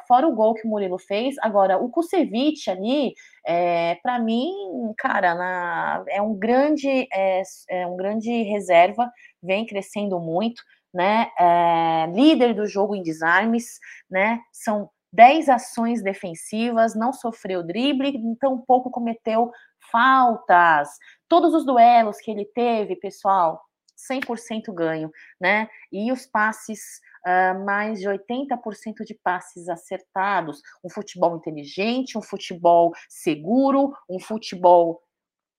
[0.07, 1.35] Fora o gol que o Murilo fez.
[1.41, 3.13] Agora, o Kusevich ali,
[3.45, 4.51] é, para mim,
[4.97, 10.63] cara, na, é um grande, é, é um grande reserva, vem crescendo muito
[10.93, 18.15] né, é, líder do jogo em desarmes, né, são 10 ações defensivas, não sofreu drible,
[18.15, 19.52] então pouco cometeu
[19.91, 20.89] faltas.
[21.28, 23.62] Todos os duelos que ele teve, pessoal,
[24.10, 25.67] 100% ganho, né?
[25.91, 30.62] E os passes uh, mais de 80% de passes acertados.
[30.84, 35.02] Um futebol inteligente, um futebol seguro, um futebol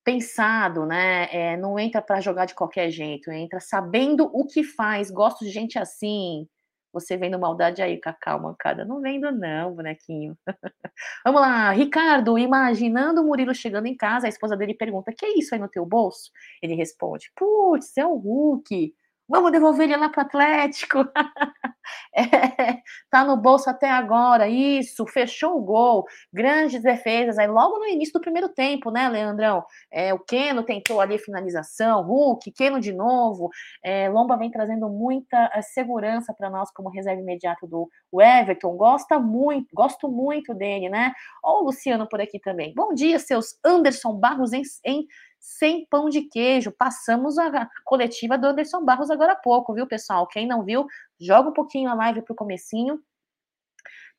[0.05, 1.29] pensado, né?
[1.33, 5.11] É, não entra para jogar de qualquer jeito, entra sabendo o que faz.
[5.11, 6.47] Gosto de gente assim.
[6.93, 8.85] Você vendo maldade aí, Cacau, mancada?
[8.85, 10.37] Não vendo, não, bonequinho.
[11.25, 15.39] Vamos lá, Ricardo, imaginando o Murilo chegando em casa, a esposa dele pergunta: Que é
[15.39, 16.31] isso aí no teu bolso?
[16.63, 18.93] Ele responde: Putz, é o Hulk.
[19.31, 20.99] Vamos devolver ele lá para o Atlético.
[22.13, 24.49] é, tá no bolso até agora.
[24.49, 26.05] Isso, fechou o gol.
[26.33, 27.39] Grandes defesas.
[27.39, 29.65] Aí logo no início do primeiro tempo, né, Leandrão?
[29.89, 32.03] É, o Keno tentou ali finalização.
[32.03, 33.51] Hulk, Keno de novo.
[33.85, 38.77] É, Lomba vem trazendo muita é, segurança para nós como reserva imediato do Everton.
[38.77, 41.13] Gosta muito, gosto muito dele, né?
[41.41, 42.75] Ó, o Luciano por aqui também.
[42.75, 45.07] Bom dia, seus Anderson Barros em, em
[45.41, 46.71] sem pão de queijo.
[46.71, 50.27] Passamos a coletiva do Anderson Barros agora há pouco, viu, pessoal?
[50.27, 50.87] Quem não viu,
[51.19, 53.01] joga um pouquinho a live para o comecinho,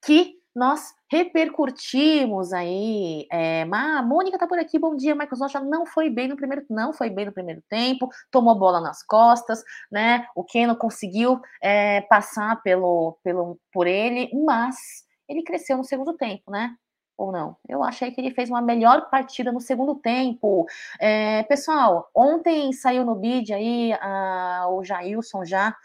[0.04, 3.26] que nós repercutimos aí.
[3.32, 6.66] É, a Mônica tá por aqui, bom dia, Marcos Rocha não foi bem no primeiro,
[6.70, 10.26] não foi bem no primeiro tempo, tomou bola nas costas, né?
[10.36, 14.76] O Keno conseguiu é, passar pelo, pelo, por ele, mas
[15.28, 16.76] ele cresceu no segundo tempo, né?
[17.22, 17.56] Ou não?
[17.68, 20.66] Eu achei que ele fez uma melhor partida no segundo tempo.
[21.00, 25.76] É, pessoal, ontem saiu no bid aí a, o Jailson já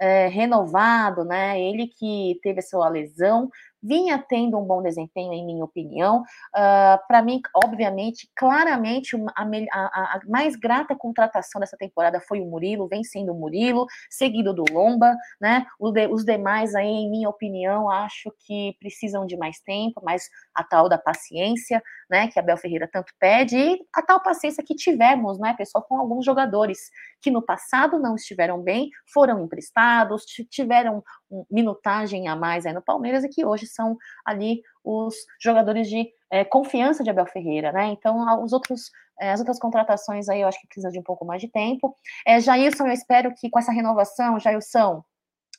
[0.00, 1.60] é, renovado, né?
[1.60, 3.50] Ele que teve a sua lesão,
[3.82, 6.20] vinha tendo um bom desempenho, em minha opinião.
[6.20, 12.40] Uh, ah, Para mim, obviamente, claramente, a, a, a, mais grata contratação dessa temporada foi
[12.40, 15.66] o Murilo, vem sendo o Murilo, seguido do Lomba, né?
[15.78, 20.88] Os demais aí, em minha opinião, acho que precisam de mais tempo, mais a tal
[20.88, 22.28] da paciência, né?
[22.28, 25.98] Que a Bel Ferreira tanto pede, e a tal paciência que tivemos, né, pessoal, com
[25.98, 26.78] alguns jogadores
[27.20, 31.02] que no passado não estiveram bem, foram emprestados, tiveram
[31.50, 36.44] minutagem a mais aí no Palmeiras e que hoje são ali os jogadores de é,
[36.44, 37.86] confiança de Abel Ferreira, né?
[37.88, 41.24] Então, os outros, é, as outras contratações aí eu acho que precisa de um pouco
[41.24, 41.94] mais de tempo.
[42.26, 45.02] É, Jailson, eu espero que com essa renovação, Jailson,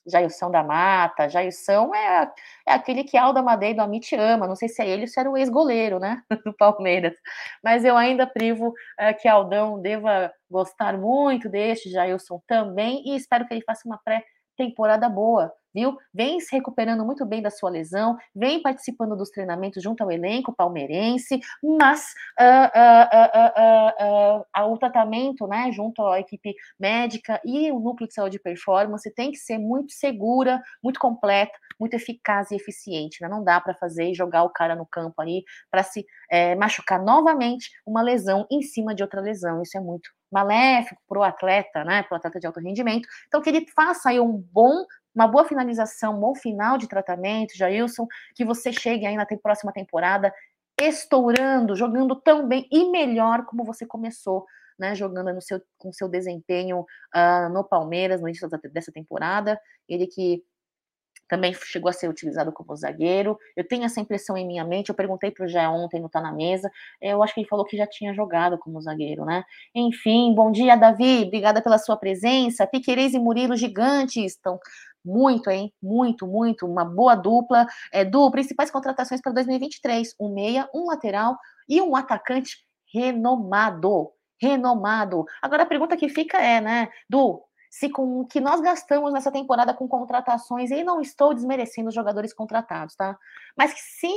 [0.08, 2.32] Jailson da Mata, Jailson é,
[2.68, 5.20] é aquele que Alda Madeira do Amit ama, não sei se é ele ou se
[5.20, 7.16] era o ex-goleiro, né, do Palmeiras,
[7.64, 13.48] mas eu ainda privo é, que Aldão deva gostar muito deste Jailson também, e espero
[13.48, 14.00] que ele faça uma
[14.60, 15.98] pré-temporada boa, viu?
[16.14, 20.56] Vem se recuperando muito bem da sua lesão, vem participando dos treinamentos junto ao elenco
[20.56, 28.08] palmeirense, mas uh, uh, uh, o tratamento, né, junto à equipe médica e o núcleo
[28.08, 33.22] de saúde e performance tem que ser muito segura, muito completa, muito eficaz e eficiente,
[33.22, 33.30] né?
[33.30, 37.02] Não dá para fazer e jogar o cara no campo aí para se é, machucar
[37.02, 39.62] novamente uma lesão em cima de outra lesão.
[39.62, 42.04] Isso é muito maléfico para o atleta, né?
[42.04, 43.08] Para o atleta de alto rendimento.
[43.28, 47.58] Então, que ele faça aí um bom uma boa finalização, um bom final de tratamento,
[47.58, 50.34] Jailson, que você chegue aí na próxima temporada
[50.80, 54.46] estourando, jogando tão bem e melhor como você começou,
[54.78, 59.60] né, jogando no seu, com seu desempenho uh, no Palmeiras no início dessa temporada.
[59.88, 60.44] Ele que
[61.30, 63.38] também chegou a ser utilizado como zagueiro.
[63.56, 64.90] Eu tenho essa impressão em minha mente.
[64.90, 66.70] Eu perguntei para o Jé ontem no Tá na Mesa.
[67.00, 69.44] Eu acho que ele falou que já tinha jogado como zagueiro, né?
[69.74, 71.24] Enfim, bom dia, Davi.
[71.28, 72.66] Obrigada pela sua presença.
[72.66, 74.60] Piqueires e Murilo gigantes estão
[75.06, 75.72] muito, hein?
[75.82, 76.66] Muito, muito.
[76.66, 77.68] Uma boa dupla.
[77.94, 81.38] É, Du, principais contratações para 2023: um meia, um lateral
[81.68, 82.58] e um atacante
[82.92, 84.12] renomado.
[84.42, 85.26] Renomado.
[85.42, 89.32] Agora a pergunta que fica é, né, Du, se com o que nós gastamos nessa
[89.32, 93.18] temporada com contratações, e não estou desmerecendo os jogadores contratados, tá?
[93.56, 94.10] Mas que se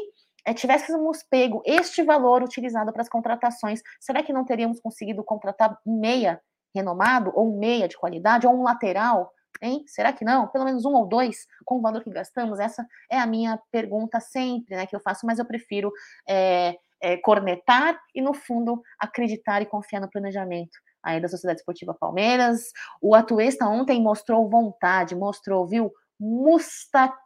[0.44, 5.78] é, tivéssemos pego este valor utilizado para as contratações, será que não teríamos conseguido contratar
[5.86, 6.40] um meia
[6.74, 9.30] renomado, ou um meia de qualidade, ou um lateral?
[9.60, 9.84] Hein?
[9.86, 10.48] Será que não?
[10.48, 12.58] Pelo menos um ou dois com o valor que gastamos?
[12.58, 14.86] Essa é a minha pergunta sempre, né?
[14.86, 15.92] Que eu faço, mas eu prefiro
[16.26, 21.94] é, é, cornetar e, no fundo, acreditar e confiar no planejamento aí da Sociedade Esportiva
[21.94, 22.72] Palmeiras.
[23.00, 25.92] O Atuesta ontem mostrou vontade, mostrou, viu?
[26.18, 27.18] Mustache,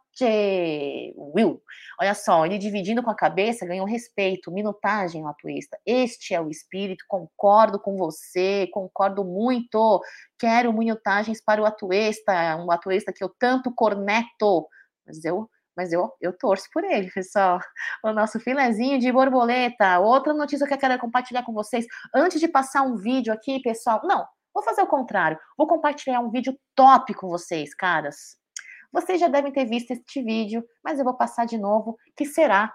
[1.15, 1.61] Will.
[1.99, 5.77] Olha só, ele dividindo com a cabeça ganhou respeito, minutagem o Atuesta.
[5.85, 10.01] Este é o espírito, concordo com você, concordo muito.
[10.39, 14.67] Quero minutagens para o Atuesta, um Atuesta que eu tanto corneto,
[15.05, 17.59] mas eu mas eu, eu torço por ele, pessoal.
[18.03, 19.99] O nosso filezinho de borboleta.
[19.99, 21.85] Outra notícia que eu quero compartilhar com vocês.
[22.13, 24.01] Antes de passar um vídeo aqui, pessoal.
[24.03, 25.37] Não, vou fazer o contrário.
[25.55, 28.35] Vou compartilhar um vídeo top com vocês, caras.
[28.91, 32.73] Vocês já devem ter visto este vídeo, mas eu vou passar de novo, que será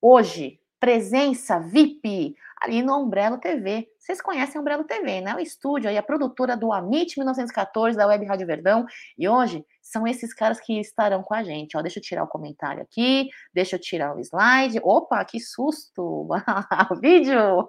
[0.00, 3.88] hoje, presença VIP ali no Umbrello TV.
[3.98, 5.34] Vocês conhecem o Umbrello TV, né?
[5.34, 8.86] O estúdio aí, a produtora do Amit 1914 da Web Rádio Verdão.
[9.18, 11.76] E hoje são esses caras que estarão com a gente.
[11.76, 14.78] Ó, deixa eu tirar o comentário aqui, deixa eu tirar o slide.
[14.80, 16.28] Opa, que susto!
[16.92, 17.68] o vídeo!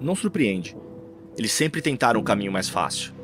[0.00, 0.76] Não surpreende.
[1.38, 3.15] Eles sempre tentaram o caminho mais fácil.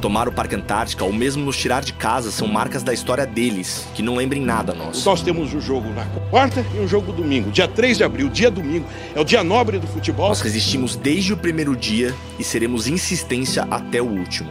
[0.00, 3.86] Tomar o Parque Antártica ou mesmo nos tirar de casa são marcas da história deles,
[3.94, 5.04] que não lembrem nada nós.
[5.04, 7.50] Nós temos um jogo na quarta e um jogo domingo.
[7.50, 10.28] Dia 3 de abril, dia domingo, é o dia nobre do futebol.
[10.28, 14.50] Nós resistimos desde o primeiro dia e seremos insistência até o último.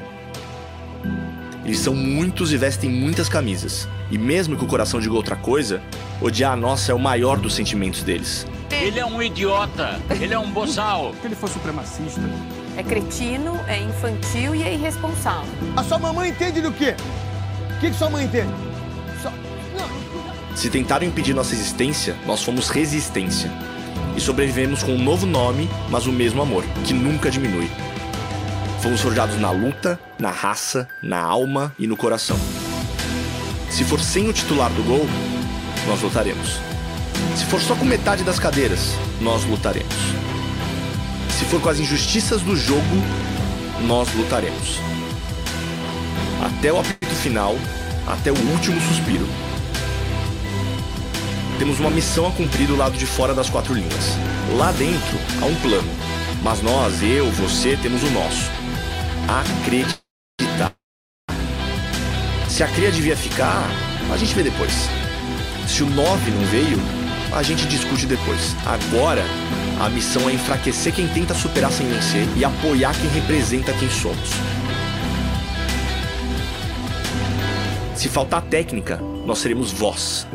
[1.63, 3.87] Eles são muitos e vestem muitas camisas.
[4.11, 5.81] E mesmo que o coração diga outra coisa,
[6.21, 8.45] odiar a nossa é o maior dos sentimentos deles.
[8.69, 11.13] Ele é um idiota, ele é um boçal.
[11.21, 12.21] Se ele for supremacista.
[12.77, 15.49] É cretino, é infantil e é irresponsável.
[15.77, 16.95] A sua mamãe entende do quê?
[17.75, 18.53] O que, que sua mãe entende?
[19.21, 19.31] Só...
[20.55, 23.49] Se tentaram impedir nossa existência, nós fomos resistência.
[24.15, 27.69] E sobrevivemos com um novo nome, mas o mesmo amor, que nunca diminui.
[28.81, 32.37] Fomos forjados na luta, na raça, na alma e no coração.
[33.69, 35.07] Se for sem o titular do gol,
[35.87, 36.59] nós lutaremos.
[37.35, 40.24] Se for só com metade das cadeiras, nós lutaremos.
[41.45, 42.81] Se for com as injustiças do jogo,
[43.85, 44.79] nós lutaremos.
[46.43, 47.55] Até o apito final,
[48.07, 49.27] até o último suspiro.
[51.59, 54.17] Temos uma missão a cumprir do lado de fora das quatro linhas.
[54.57, 55.87] Lá dentro há um plano,
[56.41, 58.49] mas nós, eu, você, temos o nosso.
[59.27, 60.73] Acreditar.
[62.49, 63.69] Se a cria devia ficar,
[64.11, 64.73] a gente vê depois.
[65.67, 66.79] Se o 9 não veio,
[67.31, 68.55] a gente discute depois.
[68.65, 69.23] Agora,
[69.79, 74.29] a missão é enfraquecer quem tenta superar sem vencer e apoiar quem representa quem somos.
[77.93, 80.27] Se faltar técnica, nós seremos voz.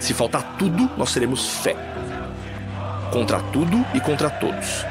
[0.00, 1.76] Se faltar tudo, nós seremos fé.
[3.12, 4.84] Contra tudo e contra todos.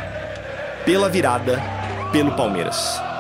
[0.86, 1.62] Pela virada,
[2.12, 3.11] pelo Palmeiras.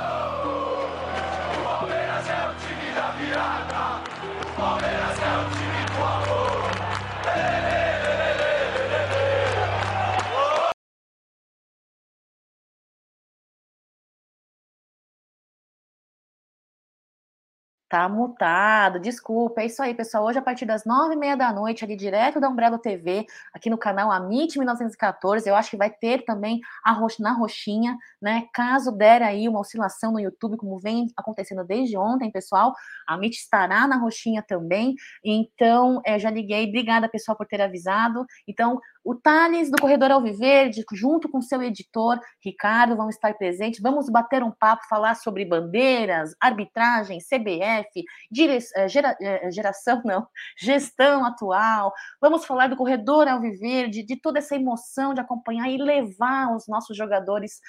[17.91, 19.59] Tá mutado, desculpa.
[19.61, 20.23] É isso aí, pessoal.
[20.23, 23.69] Hoje, a partir das nove e meia da noite, ali direto da Umbrella TV, aqui
[23.69, 28.47] no canal Amit 1914, eu acho que vai ter também a na roxinha, né?
[28.53, 32.73] Caso der aí uma oscilação no YouTube, como vem acontecendo desde ontem, pessoal,
[33.05, 34.95] a Amit estará na roxinha também.
[35.21, 36.69] Então, é, já liguei.
[36.69, 38.25] Obrigada, pessoal, por ter avisado.
[38.47, 43.81] Então, o Thales, do Corredor Alviverde, junto com seu editor, Ricardo, vão estar presentes.
[43.81, 48.59] Vamos bater um papo, falar sobre bandeiras, arbitragem, CBF, dire...
[48.75, 49.17] Eh, gera...
[49.19, 50.27] Eh, geração, não,
[50.57, 51.91] gestão atual.
[52.19, 56.95] Vamos falar do Corredor Alviverde, de toda essa emoção de acompanhar e levar os nossos
[56.95, 57.59] jogadores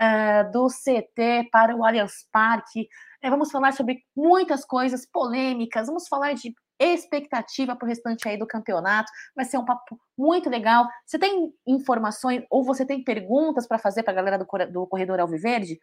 [0.00, 2.88] uh, do CT para o Allianz Parque.
[3.22, 8.46] vamos falar sobre muitas coisas polêmicas, vamos falar de expectativa para o restante aí do
[8.46, 9.10] campeonato.
[9.34, 10.86] Vai ser um papo muito legal.
[11.04, 15.20] Você tem informações ou você tem perguntas para fazer para a galera do, do Corredor
[15.20, 15.78] Alviverde?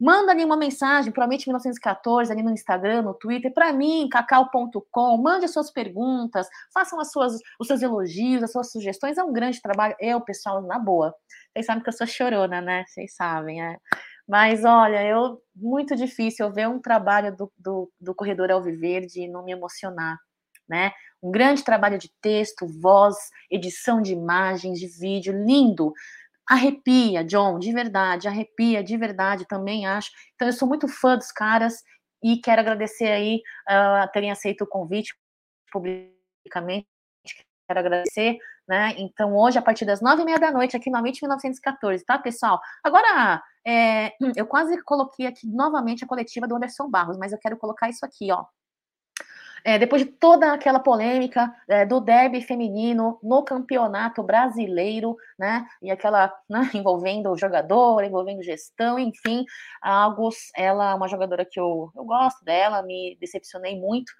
[0.00, 5.44] Manda ali uma mensagem, provavelmente 1914, ali no Instagram, no Twitter, para mim, cacau.com, mande
[5.44, 9.18] as suas perguntas, façam as suas, os seus elogios, as suas sugestões.
[9.18, 9.96] É um grande trabalho.
[9.98, 11.12] Eu, pessoal, na boa.
[11.52, 12.84] Vocês sabem que eu sou chorona, né?
[12.86, 13.76] Vocês sabem, é.
[14.28, 19.42] Mas olha, eu muito difícil ver um trabalho do, do, do Corredor Alviverde e não
[19.42, 20.18] me emocionar,
[20.68, 20.92] né?
[21.22, 23.16] Um grande trabalho de texto, voz,
[23.50, 25.92] edição de imagens, de vídeo, lindo.
[26.48, 30.10] Arrepia, John, de verdade, arrepia, de verdade, também acho.
[30.34, 31.82] Então, eu sou muito fã dos caras
[32.22, 35.14] e quero agradecer aí uh, terem aceito o convite
[35.72, 36.86] publicamente.
[37.66, 38.94] Quero agradecer né?
[38.98, 42.18] Então, hoje, a partir das nove e meia da noite, aqui no Amit 1914, tá,
[42.18, 42.60] pessoal?
[42.84, 47.58] Agora, é, eu quase coloquei aqui novamente a coletiva do Anderson Barros, mas eu quero
[47.58, 48.46] colocar isso aqui, ó.
[49.62, 55.90] É, depois de toda aquela polêmica é, do derby feminino no campeonato brasileiro, né, e
[55.90, 59.44] aquela né, envolvendo o jogador, envolvendo gestão, enfim,
[59.82, 64.10] a Agus, ela é uma jogadora que eu, eu gosto dela, me decepcionei muito,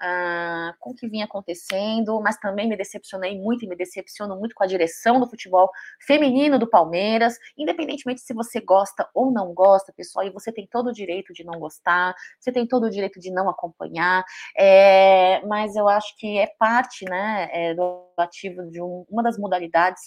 [0.00, 4.54] ah, com o que vinha acontecendo, mas também me decepcionei muito e me decepciono muito
[4.54, 5.70] com a direção do futebol
[6.06, 10.88] feminino do Palmeiras, independentemente se você gosta ou não gosta, pessoal, e você tem todo
[10.88, 14.24] o direito de não gostar, você tem todo o direito de não acompanhar,
[14.56, 19.38] é, mas eu acho que é parte, né, é, do ativo de um, uma das
[19.38, 20.02] modalidades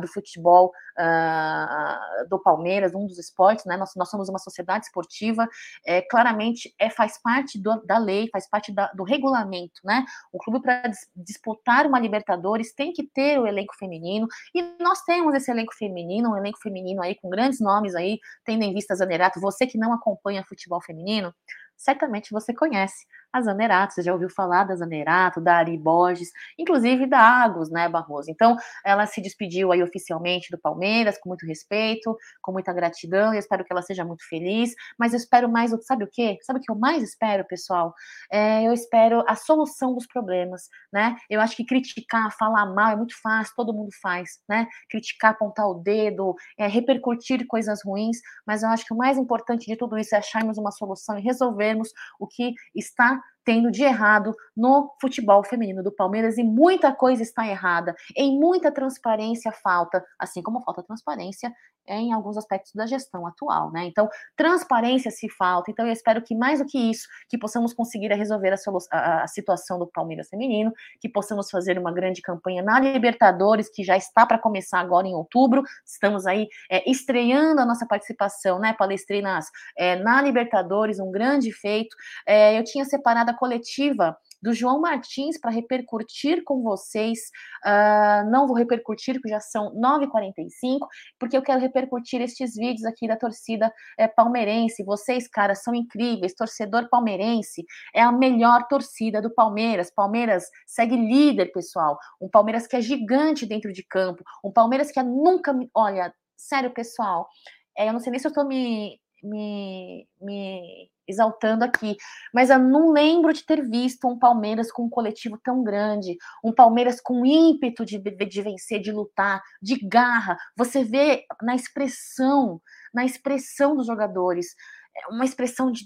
[0.00, 3.76] do futebol uh, do Palmeiras, um dos esportes, né?
[3.76, 5.48] Nós, nós somos uma sociedade esportiva,
[5.86, 10.04] é, claramente é, faz parte do, da lei, faz parte da, do regulamento, né?
[10.32, 15.02] O clube para dis, disputar uma Libertadores tem que ter o elenco feminino, e nós
[15.02, 18.94] temos esse elenco feminino, um elenco feminino aí com grandes nomes aí, tendo em vista
[18.94, 21.34] Zanerato, você que não acompanha futebol feminino,
[21.76, 27.06] certamente você conhece a Zanerato, você já ouviu falar da Zanerato, da Ari Borges, inclusive
[27.06, 28.30] da Agos, né, Barroso?
[28.30, 33.36] Então, ela se despediu aí oficialmente do Palmeiras, com muito respeito, com muita gratidão, e
[33.36, 36.38] eu espero que ela seja muito feliz, mas eu espero mais, sabe o quê?
[36.42, 37.94] Sabe o que eu mais espero, pessoal?
[38.30, 41.16] É, eu espero a solução dos problemas, né?
[41.28, 44.66] Eu acho que criticar, falar mal é muito fácil, todo mundo faz, né?
[44.88, 49.66] Criticar, apontar o dedo, é, repercutir coisas ruins, mas eu acho que o mais importante
[49.66, 54.34] de tudo isso é acharmos uma solução e resolvermos o que está tendo de errado
[54.56, 57.94] no futebol feminino do Palmeiras e muita coisa está errada.
[58.16, 61.52] Em muita transparência falta, assim como falta transparência
[61.88, 63.84] em alguns aspectos da gestão atual, né?
[63.84, 65.70] Então, transparência se falta.
[65.70, 68.56] Então, eu espero que mais do que isso, que possamos conseguir resolver a,
[68.92, 73.82] a, a situação do Palmeiras feminino, que possamos fazer uma grande campanha na Libertadores, que
[73.82, 75.62] já está para começar agora em outubro.
[75.84, 81.96] Estamos aí é, estreando a nossa participação, né, palestrinas, é, na Libertadores, um grande feito.
[82.26, 87.30] É, eu tinha separado a coletiva do João Martins para repercutir com vocês.
[87.64, 90.86] Uh, não vou repercutir, porque já são 9h45,
[91.18, 94.82] porque eu quero repercutir estes vídeos aqui da torcida é, palmeirense.
[94.84, 96.34] Vocês, caras, são incríveis.
[96.34, 97.64] Torcedor palmeirense
[97.94, 99.90] é a melhor torcida do Palmeiras.
[99.90, 101.98] Palmeiras segue líder, pessoal.
[102.20, 104.24] Um Palmeiras que é gigante dentro de campo.
[104.44, 105.54] Um Palmeiras que é nunca.
[105.74, 107.28] Olha, sério, pessoal.
[107.76, 111.96] É, eu não sei nem se eu estou me, me, me exaltando aqui,
[112.32, 116.52] mas eu não lembro de ter visto um Palmeiras com um coletivo tão grande, um
[116.52, 120.38] Palmeiras com ímpeto de, de vencer, de lutar, de garra.
[120.56, 122.60] Você vê na expressão,
[122.94, 124.54] na expressão dos jogadores,
[124.96, 125.84] é uma expressão de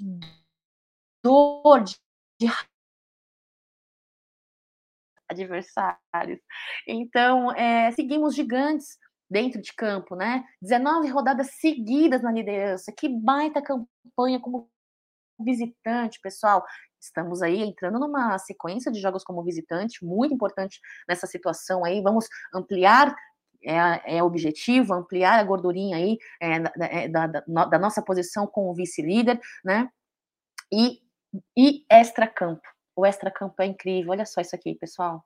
[1.22, 1.96] dor, de,
[2.40, 2.46] de
[5.28, 6.40] adversários.
[6.86, 8.98] Então, é, seguimos gigantes
[9.28, 10.44] dentro de campo, né?
[10.62, 12.92] 19 rodadas seguidas na liderança.
[12.92, 14.70] Que baita campanha como
[15.38, 16.64] visitante, pessoal.
[17.00, 22.00] Estamos aí entrando numa sequência de jogos como visitante, muito importante nessa situação aí.
[22.02, 23.14] Vamos ampliar
[23.64, 28.46] é, é objetivo ampliar a gordurinha aí é, da, é, da, da, da, nossa posição
[28.46, 29.88] como vice-líder, né?
[30.70, 31.00] E,
[31.56, 32.62] e extra-campo.
[32.94, 34.12] O extra-campo é incrível.
[34.12, 35.24] Olha só isso aqui, pessoal.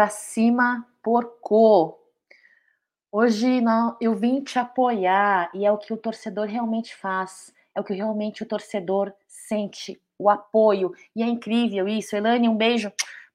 [0.00, 1.98] Para cima, porco.
[3.12, 7.80] Hoje não, eu vim te apoiar e é o que o torcedor realmente faz, é
[7.82, 10.94] o que realmente o torcedor sente, o apoio.
[11.14, 12.16] E é incrível isso.
[12.16, 12.90] Elane, um beijo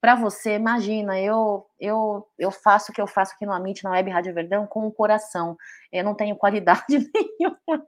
[0.05, 3.89] para você, imagina, eu eu eu faço o que eu faço aqui no Amit, na
[3.89, 5.57] Web Rádio Verdão, com o coração.
[5.91, 7.87] Eu não tenho qualidade nenhuma.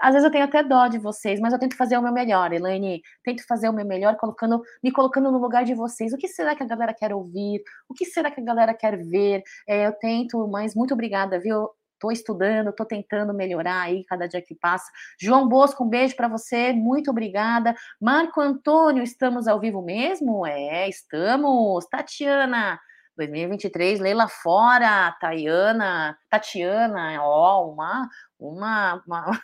[0.00, 2.52] Às vezes eu tenho até dó de vocês, mas eu tento fazer o meu melhor,
[2.52, 3.00] Elaine.
[3.22, 6.12] Tento fazer o meu melhor, colocando, me colocando no lugar de vocês.
[6.12, 7.62] O que será que a galera quer ouvir?
[7.88, 9.44] O que será que a galera quer ver?
[9.68, 11.68] É, eu tento, mas muito obrigada, viu?
[12.02, 14.90] Estou estudando, estou tentando melhorar aí cada dia que passa.
[15.20, 17.76] João Bosco, um beijo para você, muito obrigada.
[18.00, 20.44] Marco Antônio, estamos ao vivo mesmo?
[20.44, 21.86] É, estamos.
[21.86, 22.80] Tatiana,
[23.16, 29.40] 2023, Leila fora, Tayana, Tatiana, ó, uma, uma, uma...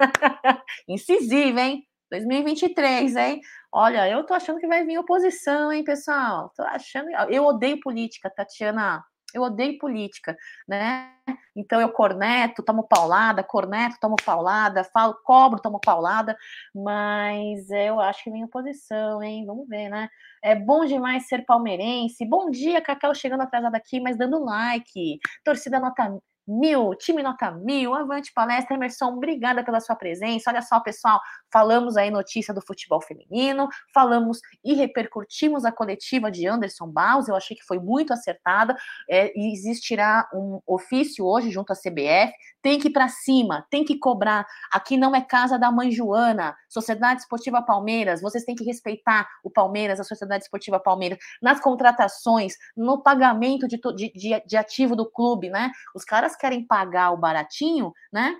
[0.88, 1.86] incisiva, hein?
[2.10, 3.40] 2023, hein?
[3.72, 6.52] Olha, eu tô achando que vai vir oposição, hein, pessoal?
[6.56, 7.08] Tô achando.
[7.28, 9.04] Eu odeio política, Tatiana
[9.34, 10.36] Eu odeio política,
[10.68, 11.12] né?
[11.54, 16.36] Então eu corneto, tomo paulada, corneto, tomo paulada, falo, cobro, tomo paulada,
[16.74, 19.44] mas eu acho que vem oposição, hein?
[19.46, 20.08] Vamos ver, né?
[20.42, 22.24] É bom demais ser palmeirense.
[22.26, 25.18] Bom dia, Cacau, chegando atrasada aqui, mas dando like.
[25.44, 26.18] Torcida nota
[26.50, 30.50] mil, time nota mil, avante palestra, Emerson, obrigada pela sua presença.
[30.50, 31.20] Olha só, pessoal,
[31.52, 37.36] falamos aí notícia do futebol feminino, falamos e repercutimos a coletiva de Anderson Baus, eu
[37.36, 38.76] achei que foi muito acertada.
[39.08, 43.98] É, existirá um ofício hoje junto à CBF, tem que ir para cima, tem que
[43.98, 44.44] cobrar.
[44.72, 49.50] Aqui não é casa da mãe Joana, Sociedade Esportiva Palmeiras, vocês têm que respeitar o
[49.50, 55.48] Palmeiras, a Sociedade Esportiva Palmeiras, nas contratações, no pagamento de, de, de ativo do clube,
[55.48, 55.70] né?
[55.94, 58.36] Os caras querem pagar o baratinho, né?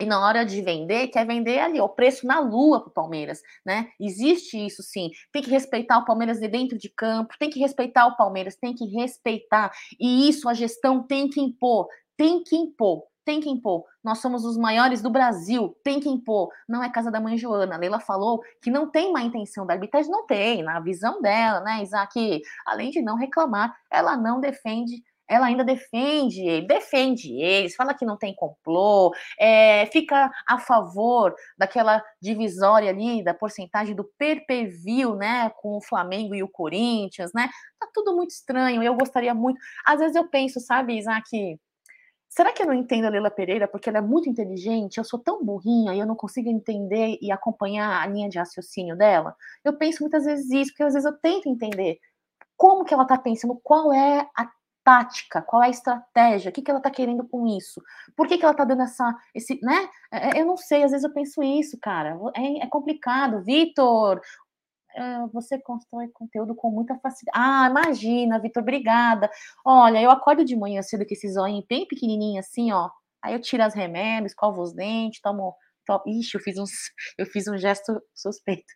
[0.00, 3.42] E na hora de vender, quer vender ali, o preço na lua para o Palmeiras,
[3.66, 3.90] né?
[4.00, 5.10] Existe isso sim.
[5.30, 8.74] Tem que respeitar o Palmeiras de dentro de campo, tem que respeitar o Palmeiras, tem
[8.74, 9.70] que respeitar.
[10.00, 11.86] E isso a gestão tem que impor,
[12.16, 13.84] tem que impor, tem que impor.
[14.02, 16.48] Nós somos os maiores do Brasil, tem que impor.
[16.66, 17.74] Não é casa da mãe Joana.
[17.74, 21.60] A Leila falou que não tem má intenção da arbitragem, não tem, na visão dela,
[21.60, 22.40] né, Isaac?
[22.66, 28.04] Além de não reclamar, ela não defende ela ainda defende ele, defende eles, fala que
[28.04, 35.50] não tem complô, é, fica a favor daquela divisória ali, da porcentagem do perpeview, né,
[35.60, 40.00] com o Flamengo e o Corinthians, né, tá tudo muito estranho, eu gostaria muito, às
[40.00, 41.58] vezes eu penso, sabe, Isaac,
[42.28, 45.18] será que eu não entendo a Leila Pereira porque ela é muito inteligente, eu sou
[45.20, 49.36] tão burrinha e eu não consigo entender e acompanhar a linha de raciocínio dela?
[49.64, 51.98] Eu penso muitas vezes isso, porque às vezes eu tento entender
[52.56, 54.46] como que ela tá pensando, qual é a
[54.84, 57.82] tática, qual é a estratégia, o que, que ela está querendo com isso,
[58.16, 59.88] por que, que ela está dando essa, esse, né?
[60.12, 63.42] É, é, eu não sei, às vezes eu penso isso, cara, é, é complicado.
[63.44, 64.20] Vitor,
[64.94, 67.38] é, você constrói conteúdo com muita facilidade.
[67.38, 69.30] Ah, imagina, Vitor, obrigada.
[69.64, 72.90] Olha, eu acordo de manhã cedo com esse zóio bem pequenininho assim, ó.
[73.22, 75.54] Aí eu tiro as remédios, escovo os dentes, tomo,
[75.86, 76.02] tomo.
[76.06, 76.70] Ixi, eu fiz, uns,
[77.18, 78.72] eu fiz um gesto suspeito.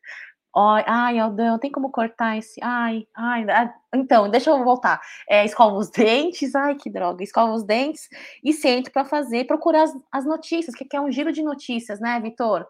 [0.57, 2.61] Ai, Aldão, tem como cortar esse.
[2.63, 3.45] Ai, ai.
[3.95, 5.01] Então, deixa eu voltar.
[5.29, 6.55] É, escova os dentes.
[6.55, 7.25] Ai, que droga.
[7.25, 8.09] Escova os dentes
[8.43, 12.21] e sento para fazer, procurar as, as notícias, que é um giro de notícias, né,
[12.21, 12.67] Vitor?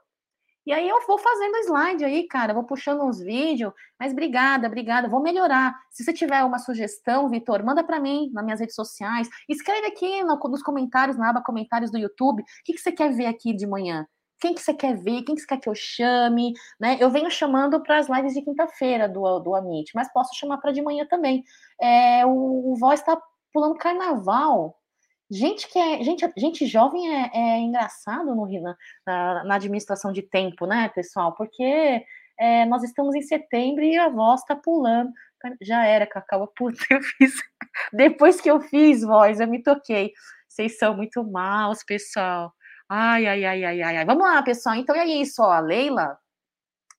[0.67, 3.71] E aí eu vou fazendo slide aí, cara, vou puxando uns vídeos,
[4.01, 5.75] mas obrigada, obrigada, vou melhorar.
[5.91, 10.23] Se você tiver uma sugestão, Vitor, manda para mim nas minhas redes sociais, escreve aqui
[10.25, 13.53] no, nos comentários, na aba comentários do YouTube, o que, que você quer ver aqui
[13.55, 14.07] de manhã?
[14.41, 16.97] Quem que você quer ver, quem que você quer que eu chame, né?
[17.01, 20.73] Eu venho chamando para as lives de quinta-feira do, do Amit, mas posso chamar para
[20.73, 21.43] de manhã também.
[21.81, 23.21] É, o, o Voz está
[23.53, 24.77] pulando carnaval.
[25.31, 28.47] Gente que é gente, gente jovem é, é engraçado no,
[29.07, 31.35] na, na, administração de tempo, né, pessoal?
[31.35, 32.05] Porque
[32.39, 35.11] é, nós estamos em setembro e a voz está pulando.
[35.63, 37.33] Já era, Cacau, puta, eu fiz.
[37.93, 40.13] Depois que eu fiz voz, eu me toquei.
[40.49, 42.53] Vocês são muito maus, pessoal.
[42.89, 44.05] Ai, ai, ai, ai, ai, ai.
[44.05, 44.77] Vamos lá, pessoal.
[44.77, 45.51] Então é isso, ó.
[45.51, 46.19] A Leila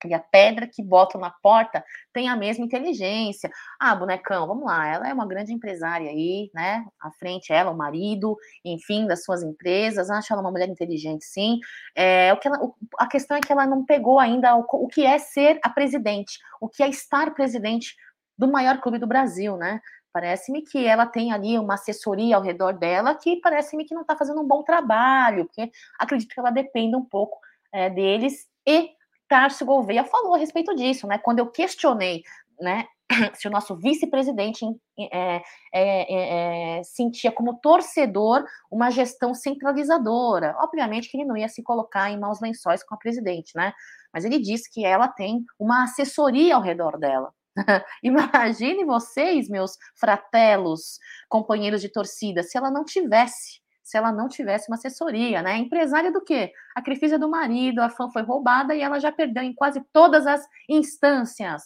[0.06, 1.84] e a pedra que botam na porta
[2.14, 3.50] tem a mesma inteligência.
[3.80, 4.88] Ah, bonecão, vamos lá.
[4.88, 6.86] Ela é uma grande empresária aí, né?
[7.02, 10.10] À frente, ela, o marido, enfim, das suas empresas.
[10.10, 11.60] Acho ela uma mulher inteligente, sim.
[11.96, 12.60] É, o que ela,
[13.00, 16.40] a questão é que ela não pegou ainda o, o que é ser a presidente,
[16.62, 17.96] o que é estar presidente
[18.38, 19.80] do maior clube do Brasil, né?
[20.16, 24.16] Parece-me que ela tem ali uma assessoria ao redor dela que parece-me que não está
[24.16, 27.38] fazendo um bom trabalho, porque acredito que ela dependa um pouco
[27.74, 28.48] é, deles.
[28.66, 28.92] E
[29.28, 31.18] Tarso Gouveia falou a respeito disso, né?
[31.18, 32.24] Quando eu questionei,
[32.62, 32.86] né,
[33.36, 34.64] se o nosso vice-presidente
[34.98, 35.42] é,
[35.74, 40.56] é, é, sentia como torcedor uma gestão centralizadora.
[40.60, 43.74] Obviamente que ele não ia se colocar em maus lençóis com a presidente, né?
[44.14, 47.34] Mas ele disse que ela tem uma assessoria ao redor dela.
[48.04, 51.00] Imagine vocês, meus fratelos,
[51.30, 55.58] companheiros de torcida, se ela não tivesse, se ela não tivesse uma assessoria, né?
[55.58, 56.52] Empresária do quê?
[56.76, 60.28] A Crefisa do marido, a fã foi roubada e ela já perdeu em quase todas
[60.28, 61.64] as instâncias.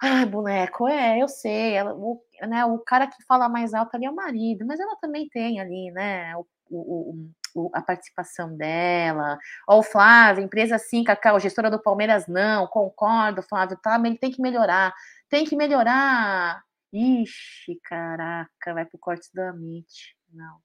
[0.00, 4.04] Ai, boneco, é, eu sei, ela, o, né, o cara que fala mais alto ali
[4.04, 7.30] é o marido, mas ela também tem ali, né, o, o,
[7.72, 9.38] a participação dela.
[9.68, 14.30] Ó, o Flávio, empresa sim, Cacau, gestora do Palmeiras não, concordo, Flávio, tá, ele tem
[14.30, 14.94] que melhorar,
[15.28, 16.62] tem que melhorar.
[16.92, 20.16] Ixi, caraca, vai pro corte da mente.
[20.32, 20.56] Não,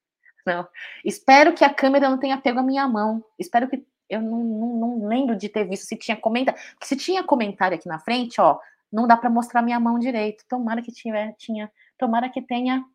[0.45, 0.67] não.
[1.03, 3.23] Espero que a câmera não tenha pego a minha mão.
[3.39, 6.59] Espero que eu não, não, não lembro de ter visto se tinha comentário.
[6.83, 8.59] Se tinha comentário aqui na frente, ó,
[8.91, 10.43] não dá para mostrar minha mão direito.
[10.49, 12.85] Tomara que tiver, tinha, tomara que tenha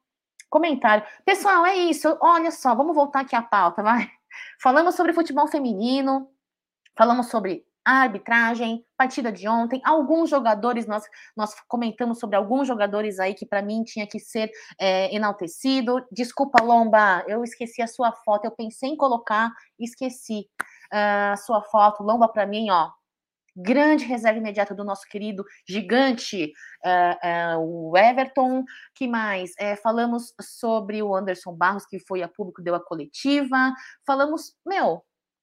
[0.49, 1.05] comentário.
[1.25, 2.17] Pessoal, é isso.
[2.21, 4.11] Olha só, vamos voltar aqui à pauta, vai.
[4.61, 6.29] Falamos sobre futebol feminino,
[6.97, 11.05] falamos sobre arbitragem, partida de ontem, alguns jogadores, nós,
[11.37, 16.05] nós comentamos sobre alguns jogadores aí que para mim tinha que ser é, enaltecido.
[16.11, 20.49] Desculpa, Lomba, eu esqueci a sua foto, eu pensei em colocar, esqueci
[20.93, 22.03] uh, a sua foto.
[22.03, 22.91] Lomba, para mim, ó,
[23.57, 26.53] grande reserva imediata do nosso querido gigante,
[26.85, 28.65] uh, uh, o Everton.
[28.95, 29.53] Que mais?
[29.59, 33.73] É, falamos sobre o Anderson Barros, que foi a público, deu a coletiva.
[34.05, 35.03] Falamos, meu,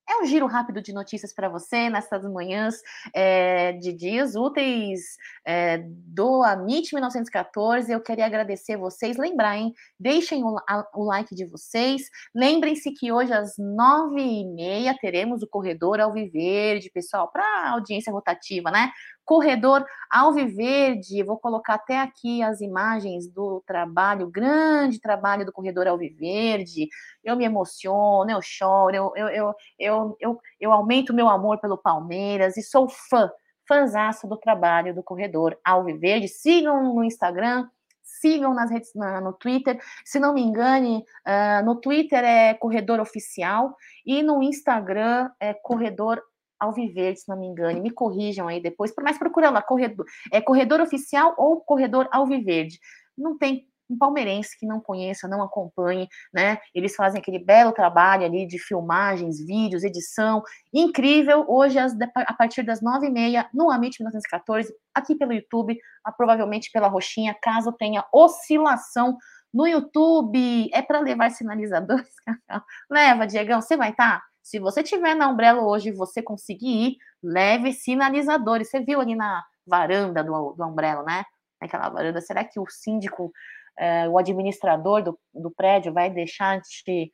[0.10, 2.76] é um giro rápido de notícias para você nessas manhãs
[3.14, 7.92] é, de dias úteis é, do Amit 1914.
[7.92, 9.18] Eu queria agradecer vocês.
[9.18, 9.74] Lembrar, hein?
[10.00, 12.04] Deixem o, a, o like de vocês.
[12.36, 18.70] Lembrem-se que hoje às nove e meia teremos o Corredor Alviverde, pessoal, para audiência rotativa,
[18.72, 18.92] né?
[19.26, 26.88] Corredor Alviverde, vou colocar até aqui as imagens do trabalho, grande trabalho do Corredor Alviverde.
[27.24, 31.78] Eu me emociono, eu choro, eu, eu, eu, eu, eu, eu aumento meu amor pelo
[31.78, 33.32] Palmeiras e sou fã,
[33.68, 36.28] fãzaço do trabalho do Corredor Alviverde.
[36.28, 37.68] Sigam no Instagram,
[38.04, 39.80] sigam nas redes, no Twitter.
[40.06, 46.22] Se não me engane, uh, no Twitter é Corredor Oficial e no Instagram é Corredor
[46.64, 50.82] Alviverde, se não me engano, me corrijam aí depois, mas procura lá, corredor, é corredor
[50.82, 52.80] oficial ou corredor Alviverde.
[53.18, 56.58] Não tem um palmeirense que não conheça, não acompanhe, né?
[56.74, 60.42] Eles fazem aquele belo trabalho ali de filmagens, vídeos, edição,
[60.74, 61.46] incrível.
[61.48, 65.78] Hoje, a partir das nove e meia, no Amit 1914, aqui pelo YouTube,
[66.18, 69.18] provavelmente pela roxinha, caso tenha oscilação
[69.54, 70.70] no YouTube.
[70.74, 72.14] É para levar sinalizadores?
[72.90, 74.20] Leva, Diegão, você vai estar?
[74.20, 74.33] Tá?
[74.44, 78.70] Se você tiver na Umbrella hoje e você conseguir ir, leve sinalizadores.
[78.70, 81.24] Você viu ali na varanda do, do Umbrella, né?
[81.62, 83.32] Aquela varanda, será que o síndico,
[83.80, 87.10] é, o administrador do, do prédio vai deixar de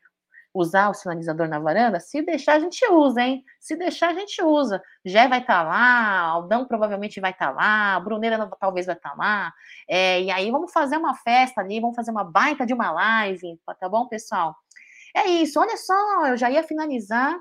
[0.51, 1.99] usar o sinalizador na varanda?
[1.99, 3.43] Se deixar, a gente usa, hein?
[3.59, 4.81] Se deixar, a gente usa.
[5.05, 8.95] Jé vai estar tá lá, Aldão provavelmente vai estar tá lá, a Bruneira talvez vai
[8.95, 9.53] estar tá lá.
[9.87, 13.59] É, e aí vamos fazer uma festa ali, vamos fazer uma baita de uma live,
[13.79, 14.55] tá bom, pessoal?
[15.15, 17.39] É isso, olha só, eu já ia finalizar.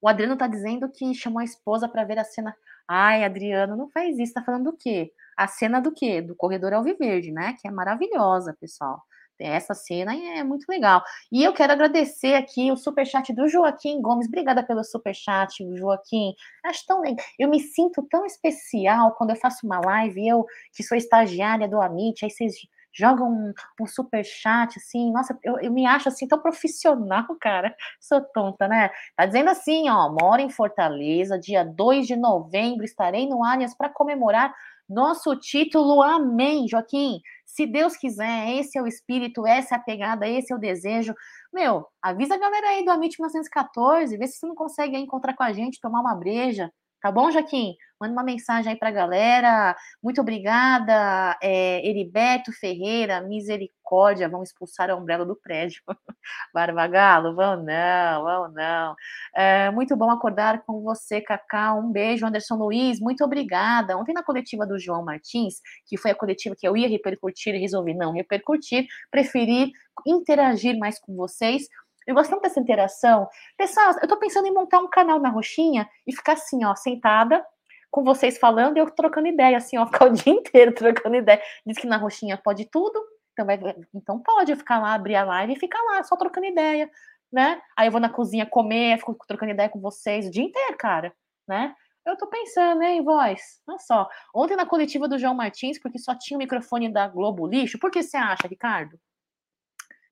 [0.00, 2.54] O Adriano tá dizendo que chamou a esposa para ver a cena.
[2.88, 4.34] Ai, Adriano, não faz isso.
[4.34, 5.12] Tá falando do quê?
[5.36, 6.20] A cena do quê?
[6.20, 7.54] Do Corredor Alviverde, né?
[7.60, 9.00] Que é maravilhosa, pessoal.
[9.38, 11.02] Essa cena é muito legal.
[11.30, 14.28] E eu quero agradecer aqui o superchat do Joaquim Gomes.
[14.28, 16.34] Obrigada pelo superchat, Joaquim.
[16.64, 17.24] Acho tão legal.
[17.38, 21.80] Eu me sinto tão especial quando eu faço uma live, eu que sou estagiária do
[21.80, 22.54] Amit, aí vocês
[22.92, 27.74] joga um, um super chat, assim, nossa, eu, eu me acho assim tão profissional, cara.
[28.00, 28.90] Sou tonta, né?
[29.16, 33.88] Tá dizendo assim, ó, moro em Fortaleza, dia 2 de novembro, estarei no Allianz para
[33.88, 34.54] comemorar
[34.88, 36.02] nosso título.
[36.02, 37.20] Amém, Joaquim.
[37.44, 41.14] Se Deus quiser, esse é o espírito, essa é a pegada, esse é o desejo.
[41.52, 45.42] Meu, avisa a galera aí do Amit 1914, vê se você não consegue encontrar com
[45.42, 46.72] a gente, tomar uma breja,
[47.02, 47.74] Tá bom, Joaquim?
[48.00, 49.76] Manda uma mensagem aí para a galera.
[50.00, 55.82] Muito obrigada, é, Heriberto Ferreira, misericórdia, vão expulsar a Umbrella do prédio.
[56.54, 58.94] Barbagalo, vão não, vão não.
[59.34, 61.74] É, muito bom acordar com você, Cacá.
[61.74, 63.96] Um beijo, Anderson Luiz, muito obrigada.
[63.98, 67.58] Ontem na coletiva do João Martins, que foi a coletiva que eu ia repercutir e
[67.58, 69.72] resolvi não repercutir, preferi
[70.06, 71.66] interagir mais com vocês.
[72.06, 73.28] Eu gosto tanto dessa interação.
[73.56, 77.44] Pessoal, eu tô pensando em montar um canal na Roxinha e ficar assim, ó, sentada
[77.90, 81.40] com vocês falando e eu trocando ideia, assim, ó, ficar o dia inteiro trocando ideia.
[81.66, 83.00] Diz que na Roxinha pode tudo,
[83.32, 83.58] então, vai,
[83.94, 86.90] então pode ficar lá, abrir a live e ficar lá, só trocando ideia,
[87.32, 87.60] né?
[87.76, 91.14] Aí eu vou na cozinha comer, fico trocando ideia com vocês o dia inteiro, cara,
[91.46, 91.74] né?
[92.04, 93.60] Eu tô pensando, hein, voz?
[93.66, 94.08] Olha só.
[94.34, 97.90] Ontem na coletiva do João Martins, porque só tinha o microfone da Globo Lixo, por
[97.90, 98.98] que você acha, Ricardo?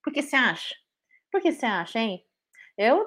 [0.03, 0.75] Por que você acha?
[1.31, 2.25] Por que você acha, hein?
[2.77, 3.07] Eu,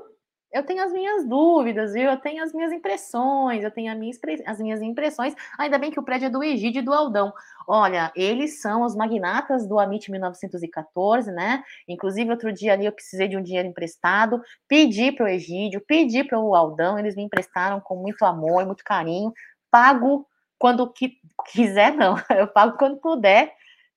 [0.54, 2.04] eu tenho as minhas dúvidas, viu?
[2.04, 4.14] Eu tenho as minhas impressões, eu tenho minha,
[4.46, 5.34] as minhas impressões.
[5.58, 7.34] Ainda bem que o prédio é do Egídio e do Aldão.
[7.68, 11.64] Olha, eles são os magnatas do Amit 1914, né?
[11.88, 16.24] Inclusive, outro dia ali eu precisei de um dinheiro emprestado, pedi para o Egídio, pedi
[16.24, 19.34] para o Aldão, eles me emprestaram com muito amor, muito carinho.
[19.72, 20.28] Pago
[20.60, 21.18] quando que,
[21.52, 22.16] quiser, não.
[22.30, 23.54] Eu pago quando puder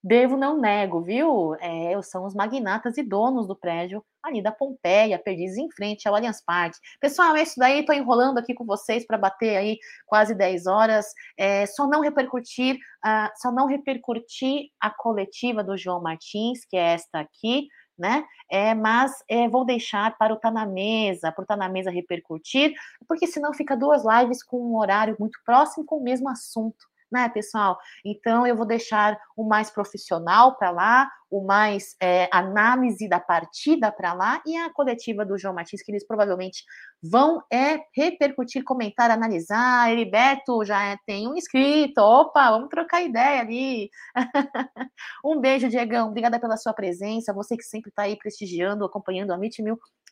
[0.07, 1.57] Devo, não nego, viu?
[1.57, 6.15] É, são os magnatas e donos do prédio ali da Pompeia, Perdizes em frente ao
[6.15, 6.79] Allianz Parque.
[7.01, 11.07] Pessoal, é isso daí, estou enrolando aqui com vocês para bater aí quase 10 horas.
[11.37, 16.93] É, só não repercutir, uh, só não repercutir a coletiva do João Martins, que é
[16.95, 17.67] esta aqui,
[17.99, 18.25] né?
[18.49, 21.91] É, mas é, vou deixar para o Tá na Mesa, para o Tá na Mesa
[21.91, 22.75] repercutir,
[23.09, 27.29] porque senão fica duas lives com um horário muito próximo com o mesmo assunto né,
[27.29, 27.79] pessoal?
[28.05, 33.91] Então eu vou deixar o mais profissional para lá, o mais é, análise da partida
[33.91, 36.65] para lá e a coletiva do João Martins, que eles provavelmente
[37.03, 39.91] vão é repercutir, comentar, analisar.
[39.91, 43.91] Heriberto já é, tem um inscrito, opa, vamos trocar ideia ali.
[45.25, 49.37] um beijo, Diegão, obrigada pela sua presença, você que sempre está aí prestigiando, acompanhando a
[49.37, 49.63] MIT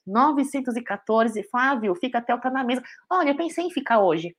[0.07, 1.43] 1914.
[1.51, 2.83] Flávio, fica até o tá na mesa.
[3.11, 4.35] Olha, eu pensei em ficar hoje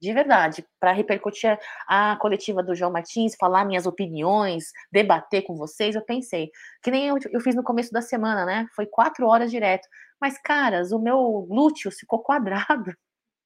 [0.00, 5.94] de verdade, para repercutir a, coletiva do João Martins, falar minhas opiniões, debater com vocês,
[5.94, 6.50] eu pensei,
[6.82, 8.66] que nem eu, eu, fiz no começo da semana, né?
[8.74, 9.86] Foi quatro horas direto.
[10.20, 12.94] Mas, caras, o meu glúteo ficou quadrado.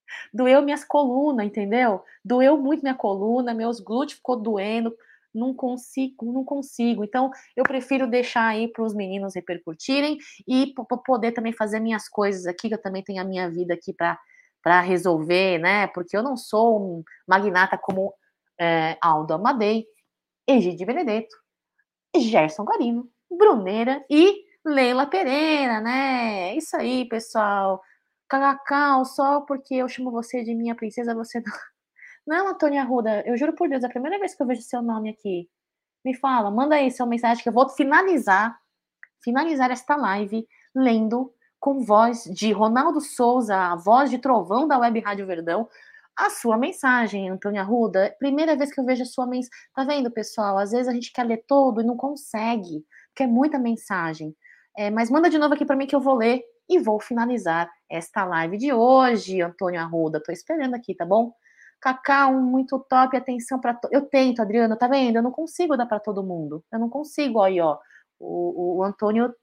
[0.32, 2.02] Doeu minhas colunas, entendeu?
[2.24, 4.94] Doeu muito minha coluna, meus glúteos ficou doendo,
[5.34, 7.02] não consigo, não consigo.
[7.02, 10.72] Então, eu prefiro deixar aí para os meninos repercutirem e
[11.04, 14.18] poder também fazer minhas coisas aqui, que eu também tenho a minha vida aqui para
[14.64, 15.86] para resolver, né?
[15.88, 18.14] Porque eu não sou um magnata como
[18.58, 19.86] é, Aldo Amadei,
[20.48, 21.36] Egide Benedetto,
[22.16, 26.56] Gerson Guarino, Bruneira e Leila Pereira, né?
[26.56, 27.82] Isso aí, pessoal.
[28.26, 31.52] Cacau, só porque eu chamo você de minha princesa, você não.
[32.26, 34.80] Não, Antônia Arruda, eu juro por Deus, é a primeira vez que eu vejo seu
[34.80, 35.46] nome aqui.
[36.02, 38.58] Me fala, manda aí sua mensagem que eu vou finalizar,
[39.22, 41.33] finalizar esta live lendo
[41.64, 45.66] com voz de Ronaldo Souza, a voz de trovão da Web Rádio Verdão,
[46.14, 48.14] a sua mensagem, Antônia Ruda.
[48.18, 49.58] Primeira vez que eu vejo a sua mensagem.
[49.74, 50.58] Tá vendo, pessoal?
[50.58, 54.36] Às vezes a gente quer ler todo e não consegue, porque é muita mensagem.
[54.76, 57.72] É, mas manda de novo aqui para mim que eu vou ler e vou finalizar
[57.88, 60.22] esta live de hoje, Antônio Arruda.
[60.22, 61.32] Tô esperando aqui, tá bom?
[61.80, 63.88] Cacau, muito top, atenção para to...
[63.90, 65.16] Eu tento, Adriana, tá vendo?
[65.16, 66.62] Eu não consigo dar para todo mundo.
[66.70, 67.78] Eu não consigo aí, ó.
[68.20, 69.34] O, o Antônio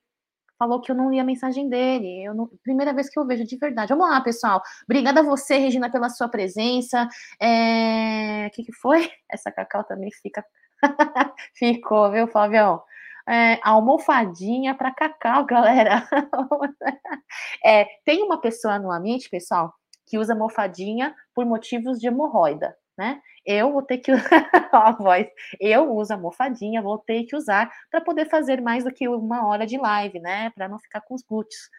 [0.62, 2.24] falou que eu não li a mensagem dele.
[2.24, 3.90] Eu não, primeira vez que eu vejo de verdade.
[3.90, 4.62] Vamos lá, pessoal.
[4.84, 7.08] Obrigada a você, Regina, pela sua presença.
[7.42, 8.46] É...
[8.46, 9.10] O que, que foi?
[9.28, 10.46] Essa Cacau também fica.
[11.56, 12.84] Ficou, viu, Flavião?
[13.28, 16.08] É, almofadinha para cacau, galera.
[17.66, 19.74] é, tem uma pessoa no ambiente, pessoal,
[20.08, 23.20] que usa almofadinha por motivos de hemorroida né?
[23.44, 24.12] Eu vou ter que
[24.72, 25.28] a voz,
[25.60, 29.48] eu uso a almofadinha, vou ter que usar para poder fazer mais do que uma
[29.48, 30.52] hora de live, né?
[30.52, 31.70] Para não ficar com os glúteos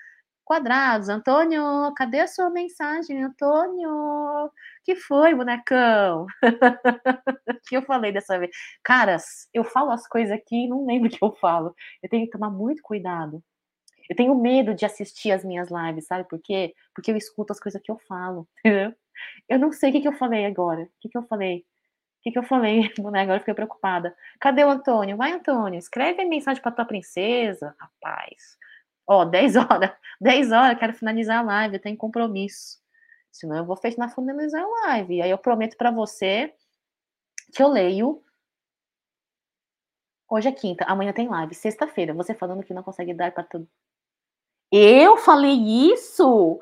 [0.45, 1.09] quadrados.
[1.09, 1.63] Antônio,
[1.97, 4.51] cadê a sua mensagem, Antônio?
[4.85, 6.27] Que foi, bonecão?
[7.69, 8.51] que eu falei dessa vez?
[8.83, 11.75] Caras, eu falo as coisas aqui e não lembro o que eu falo.
[12.03, 13.43] Eu tenho que tomar muito cuidado.
[14.09, 16.75] Eu tenho medo de assistir as minhas lives, sabe por quê?
[16.95, 18.95] Porque eu escuto as coisas que eu falo, entendeu?
[19.49, 20.83] Eu não sei o que, que eu falei agora.
[20.83, 21.59] O que, que eu falei?
[21.61, 22.83] O que, que eu falei?
[23.05, 24.17] Agora eu fiquei preocupada.
[24.41, 25.17] Cadê o Antônio?
[25.17, 27.75] Vai, Antônio, escreve mensagem para tua princesa.
[27.79, 28.57] Rapaz.
[29.07, 29.93] Ó, 10 horas.
[30.21, 32.81] 10 horas, quero finalizar a live, eu tenho compromisso.
[33.33, 35.23] Senão eu vou fechar finalizar a live.
[35.23, 36.55] Aí eu prometo para você
[37.53, 38.23] que eu leio.
[40.29, 41.55] Hoje é quinta, amanhã tem live.
[41.55, 43.47] Sexta-feira, você falando que não consegue dar para.
[44.75, 45.53] Eu falei
[45.93, 46.59] isso?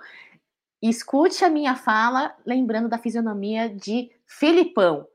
[0.82, 5.06] Escute a minha fala, lembrando da fisionomia de Felipão.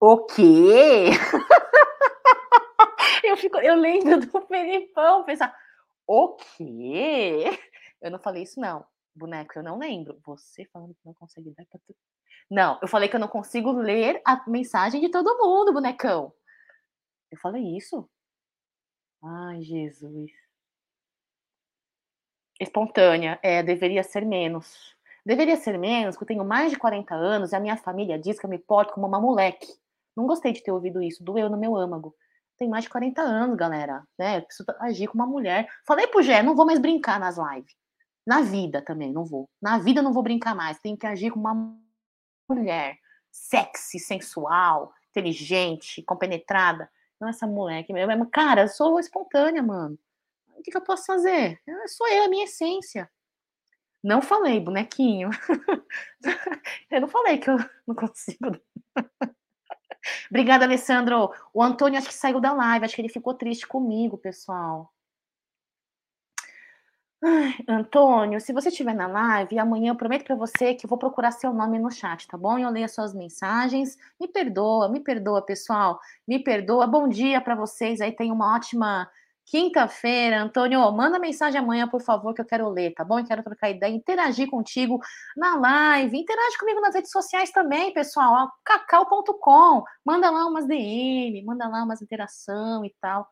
[0.00, 1.10] O quê?
[3.22, 5.56] eu, fico, eu lembro do Felipão, pensar,
[6.08, 7.56] o quê?
[8.02, 8.84] Eu não falei isso, não.
[9.14, 10.18] Boneco, eu não lembro.
[10.26, 11.96] Você falando que não consegue dar pra tudo.
[12.50, 16.32] Não, eu falei que eu não consigo ler a mensagem de todo mundo, bonecão.
[17.30, 18.10] Eu falei isso?
[19.22, 20.45] Ai, Jesus.
[22.60, 24.94] Espontânea, é, deveria ser menos.
[25.24, 28.38] Deveria ser menos, porque eu tenho mais de 40 anos e a minha família diz
[28.38, 29.66] que eu me porto como uma moleque.
[30.16, 32.14] Não gostei de ter ouvido isso, doeu no meu âmago.
[32.56, 34.38] Tem mais de 40 anos, galera, né?
[34.38, 35.68] Eu preciso agir como uma mulher.
[35.86, 37.74] Falei pro Gé, não vou mais brincar nas lives.
[38.26, 39.48] Na vida também, não vou.
[39.60, 40.78] Na vida não vou brincar mais.
[40.78, 41.76] Tenho que agir como uma
[42.48, 42.96] mulher
[43.30, 46.88] sexy, sensual, inteligente, compenetrada.
[47.20, 47.92] Não essa moleque.
[48.32, 49.98] Cara, eu sou espontânea, mano
[50.58, 51.60] o que, que eu posso fazer?
[51.66, 53.10] Eu, sou eu, a minha essência.
[54.02, 55.30] Não falei, bonequinho.
[56.90, 58.58] eu não falei que eu não consigo.
[60.30, 61.32] Obrigada, Alessandro.
[61.52, 64.92] O Antônio acho que saiu da live, acho que ele ficou triste comigo, pessoal.
[67.22, 70.98] Ai, Antônio, se você estiver na live, amanhã eu prometo para você que eu vou
[70.98, 72.58] procurar seu nome no chat, tá bom?
[72.58, 73.96] Eu leio as suas mensagens.
[74.20, 75.98] Me perdoa, me perdoa, pessoal.
[76.28, 76.86] Me perdoa.
[76.86, 78.00] Bom dia para vocês.
[78.00, 79.10] Aí tem uma ótima
[79.46, 83.24] Quinta-feira, Antônio, manda mensagem amanhã, por favor, que eu quero ler, tá bom?
[83.24, 84.98] Quero trocar ideia, interagir contigo
[85.36, 91.68] na live, interage comigo nas redes sociais também, pessoal, cacau.com, manda lá umas DM, manda
[91.68, 93.28] lá umas interação e tal.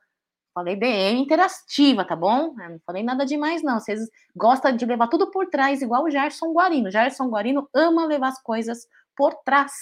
[0.55, 2.55] Falei DM interativa, tá bom?
[2.61, 3.81] Eu não falei nada demais, não.
[3.81, 4.01] Vocês
[4.37, 6.93] gostam de levar tudo por trás, igual o Gerson Guarino.
[6.93, 8.87] Gerson Guarino ama levar as coisas
[9.17, 9.73] por trás.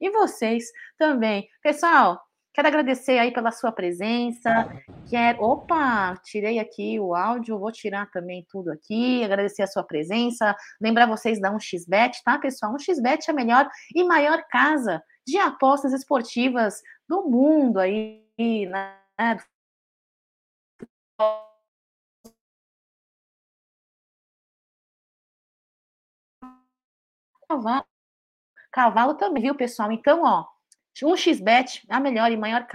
[0.00, 0.64] E vocês
[0.96, 1.46] também.
[1.62, 2.18] Pessoal,
[2.52, 4.70] quero agradecer aí pela sua presença.
[5.08, 5.42] Quero.
[5.42, 9.24] Opa, tirei aqui o áudio, vou tirar também tudo aqui.
[9.24, 10.54] Agradecer a sua presença.
[10.80, 12.74] Lembrar vocês da 1xBet, tá, pessoal?
[12.74, 18.96] 1xBet é a melhor e maior casa de apostas esportivas do mundo aí, né?
[27.48, 27.84] Cavalo,
[28.72, 29.92] cavalo também, viu, pessoal?
[29.92, 30.46] Então, ó,
[31.02, 32.66] um xbet, a melhor e maior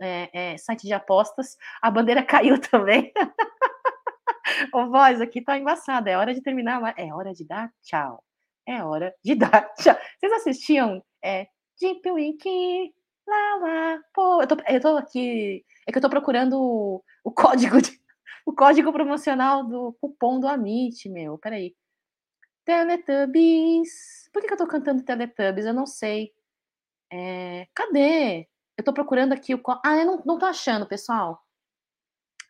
[0.00, 1.56] é, é, site de apostas.
[1.80, 3.12] A bandeira caiu também.
[4.72, 6.10] Ô, voz, aqui tá embaçada.
[6.10, 6.94] É hora de terminar.
[6.98, 8.22] É hora de dar tchau.
[8.66, 9.96] É hora de dar tchau.
[10.18, 11.48] Vocês assistiam é,
[11.80, 12.94] Deep Wiki?
[13.26, 14.00] Lá, lá.
[14.12, 15.64] Pô, eu tô, eu tô aqui.
[15.86, 17.98] É que eu tô procurando o, o código de,
[18.44, 21.38] o código promocional do cupom do Amit, meu.
[21.38, 21.74] Peraí.
[22.64, 24.28] Teletubbies.
[24.32, 25.66] Por que, que eu tô cantando Teletubbies?
[25.66, 26.32] Eu não sei.
[27.12, 28.48] É, cadê?
[28.76, 29.62] Eu tô procurando aqui o.
[29.84, 31.42] Ah, eu não, não tô achando, pessoal.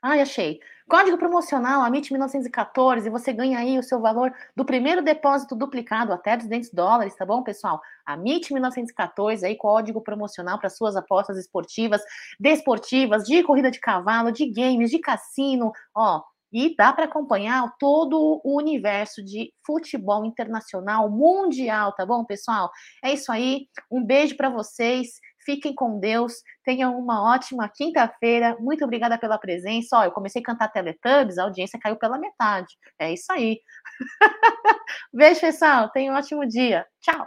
[0.05, 0.61] Ai, achei.
[0.89, 6.37] Código promocional AMIT 1914, você ganha aí o seu valor do primeiro depósito duplicado até
[6.37, 7.81] 200 dólares, tá bom, pessoal?
[8.05, 12.03] AMIT 1914, aí código promocional para suas apostas esportivas,
[12.39, 16.23] desportivas, de corrida de cavalo, de games, de cassino, ó.
[16.53, 22.71] E dá para acompanhar todo o universo de futebol internacional, mundial, tá bom, pessoal?
[23.03, 23.67] É isso aí.
[23.91, 25.09] Um beijo para vocês.
[25.45, 26.35] Fiquem com Deus,
[26.65, 28.57] tenham uma ótima quinta-feira.
[28.61, 29.99] Muito obrigada pela presença.
[29.99, 32.77] Ó, eu comecei a cantar Teletubbies, a audiência caiu pela metade.
[32.97, 33.59] É isso aí.
[35.13, 35.91] Beijo, pessoal.
[35.91, 36.87] Tenham um ótimo dia.
[37.01, 37.27] Tchau.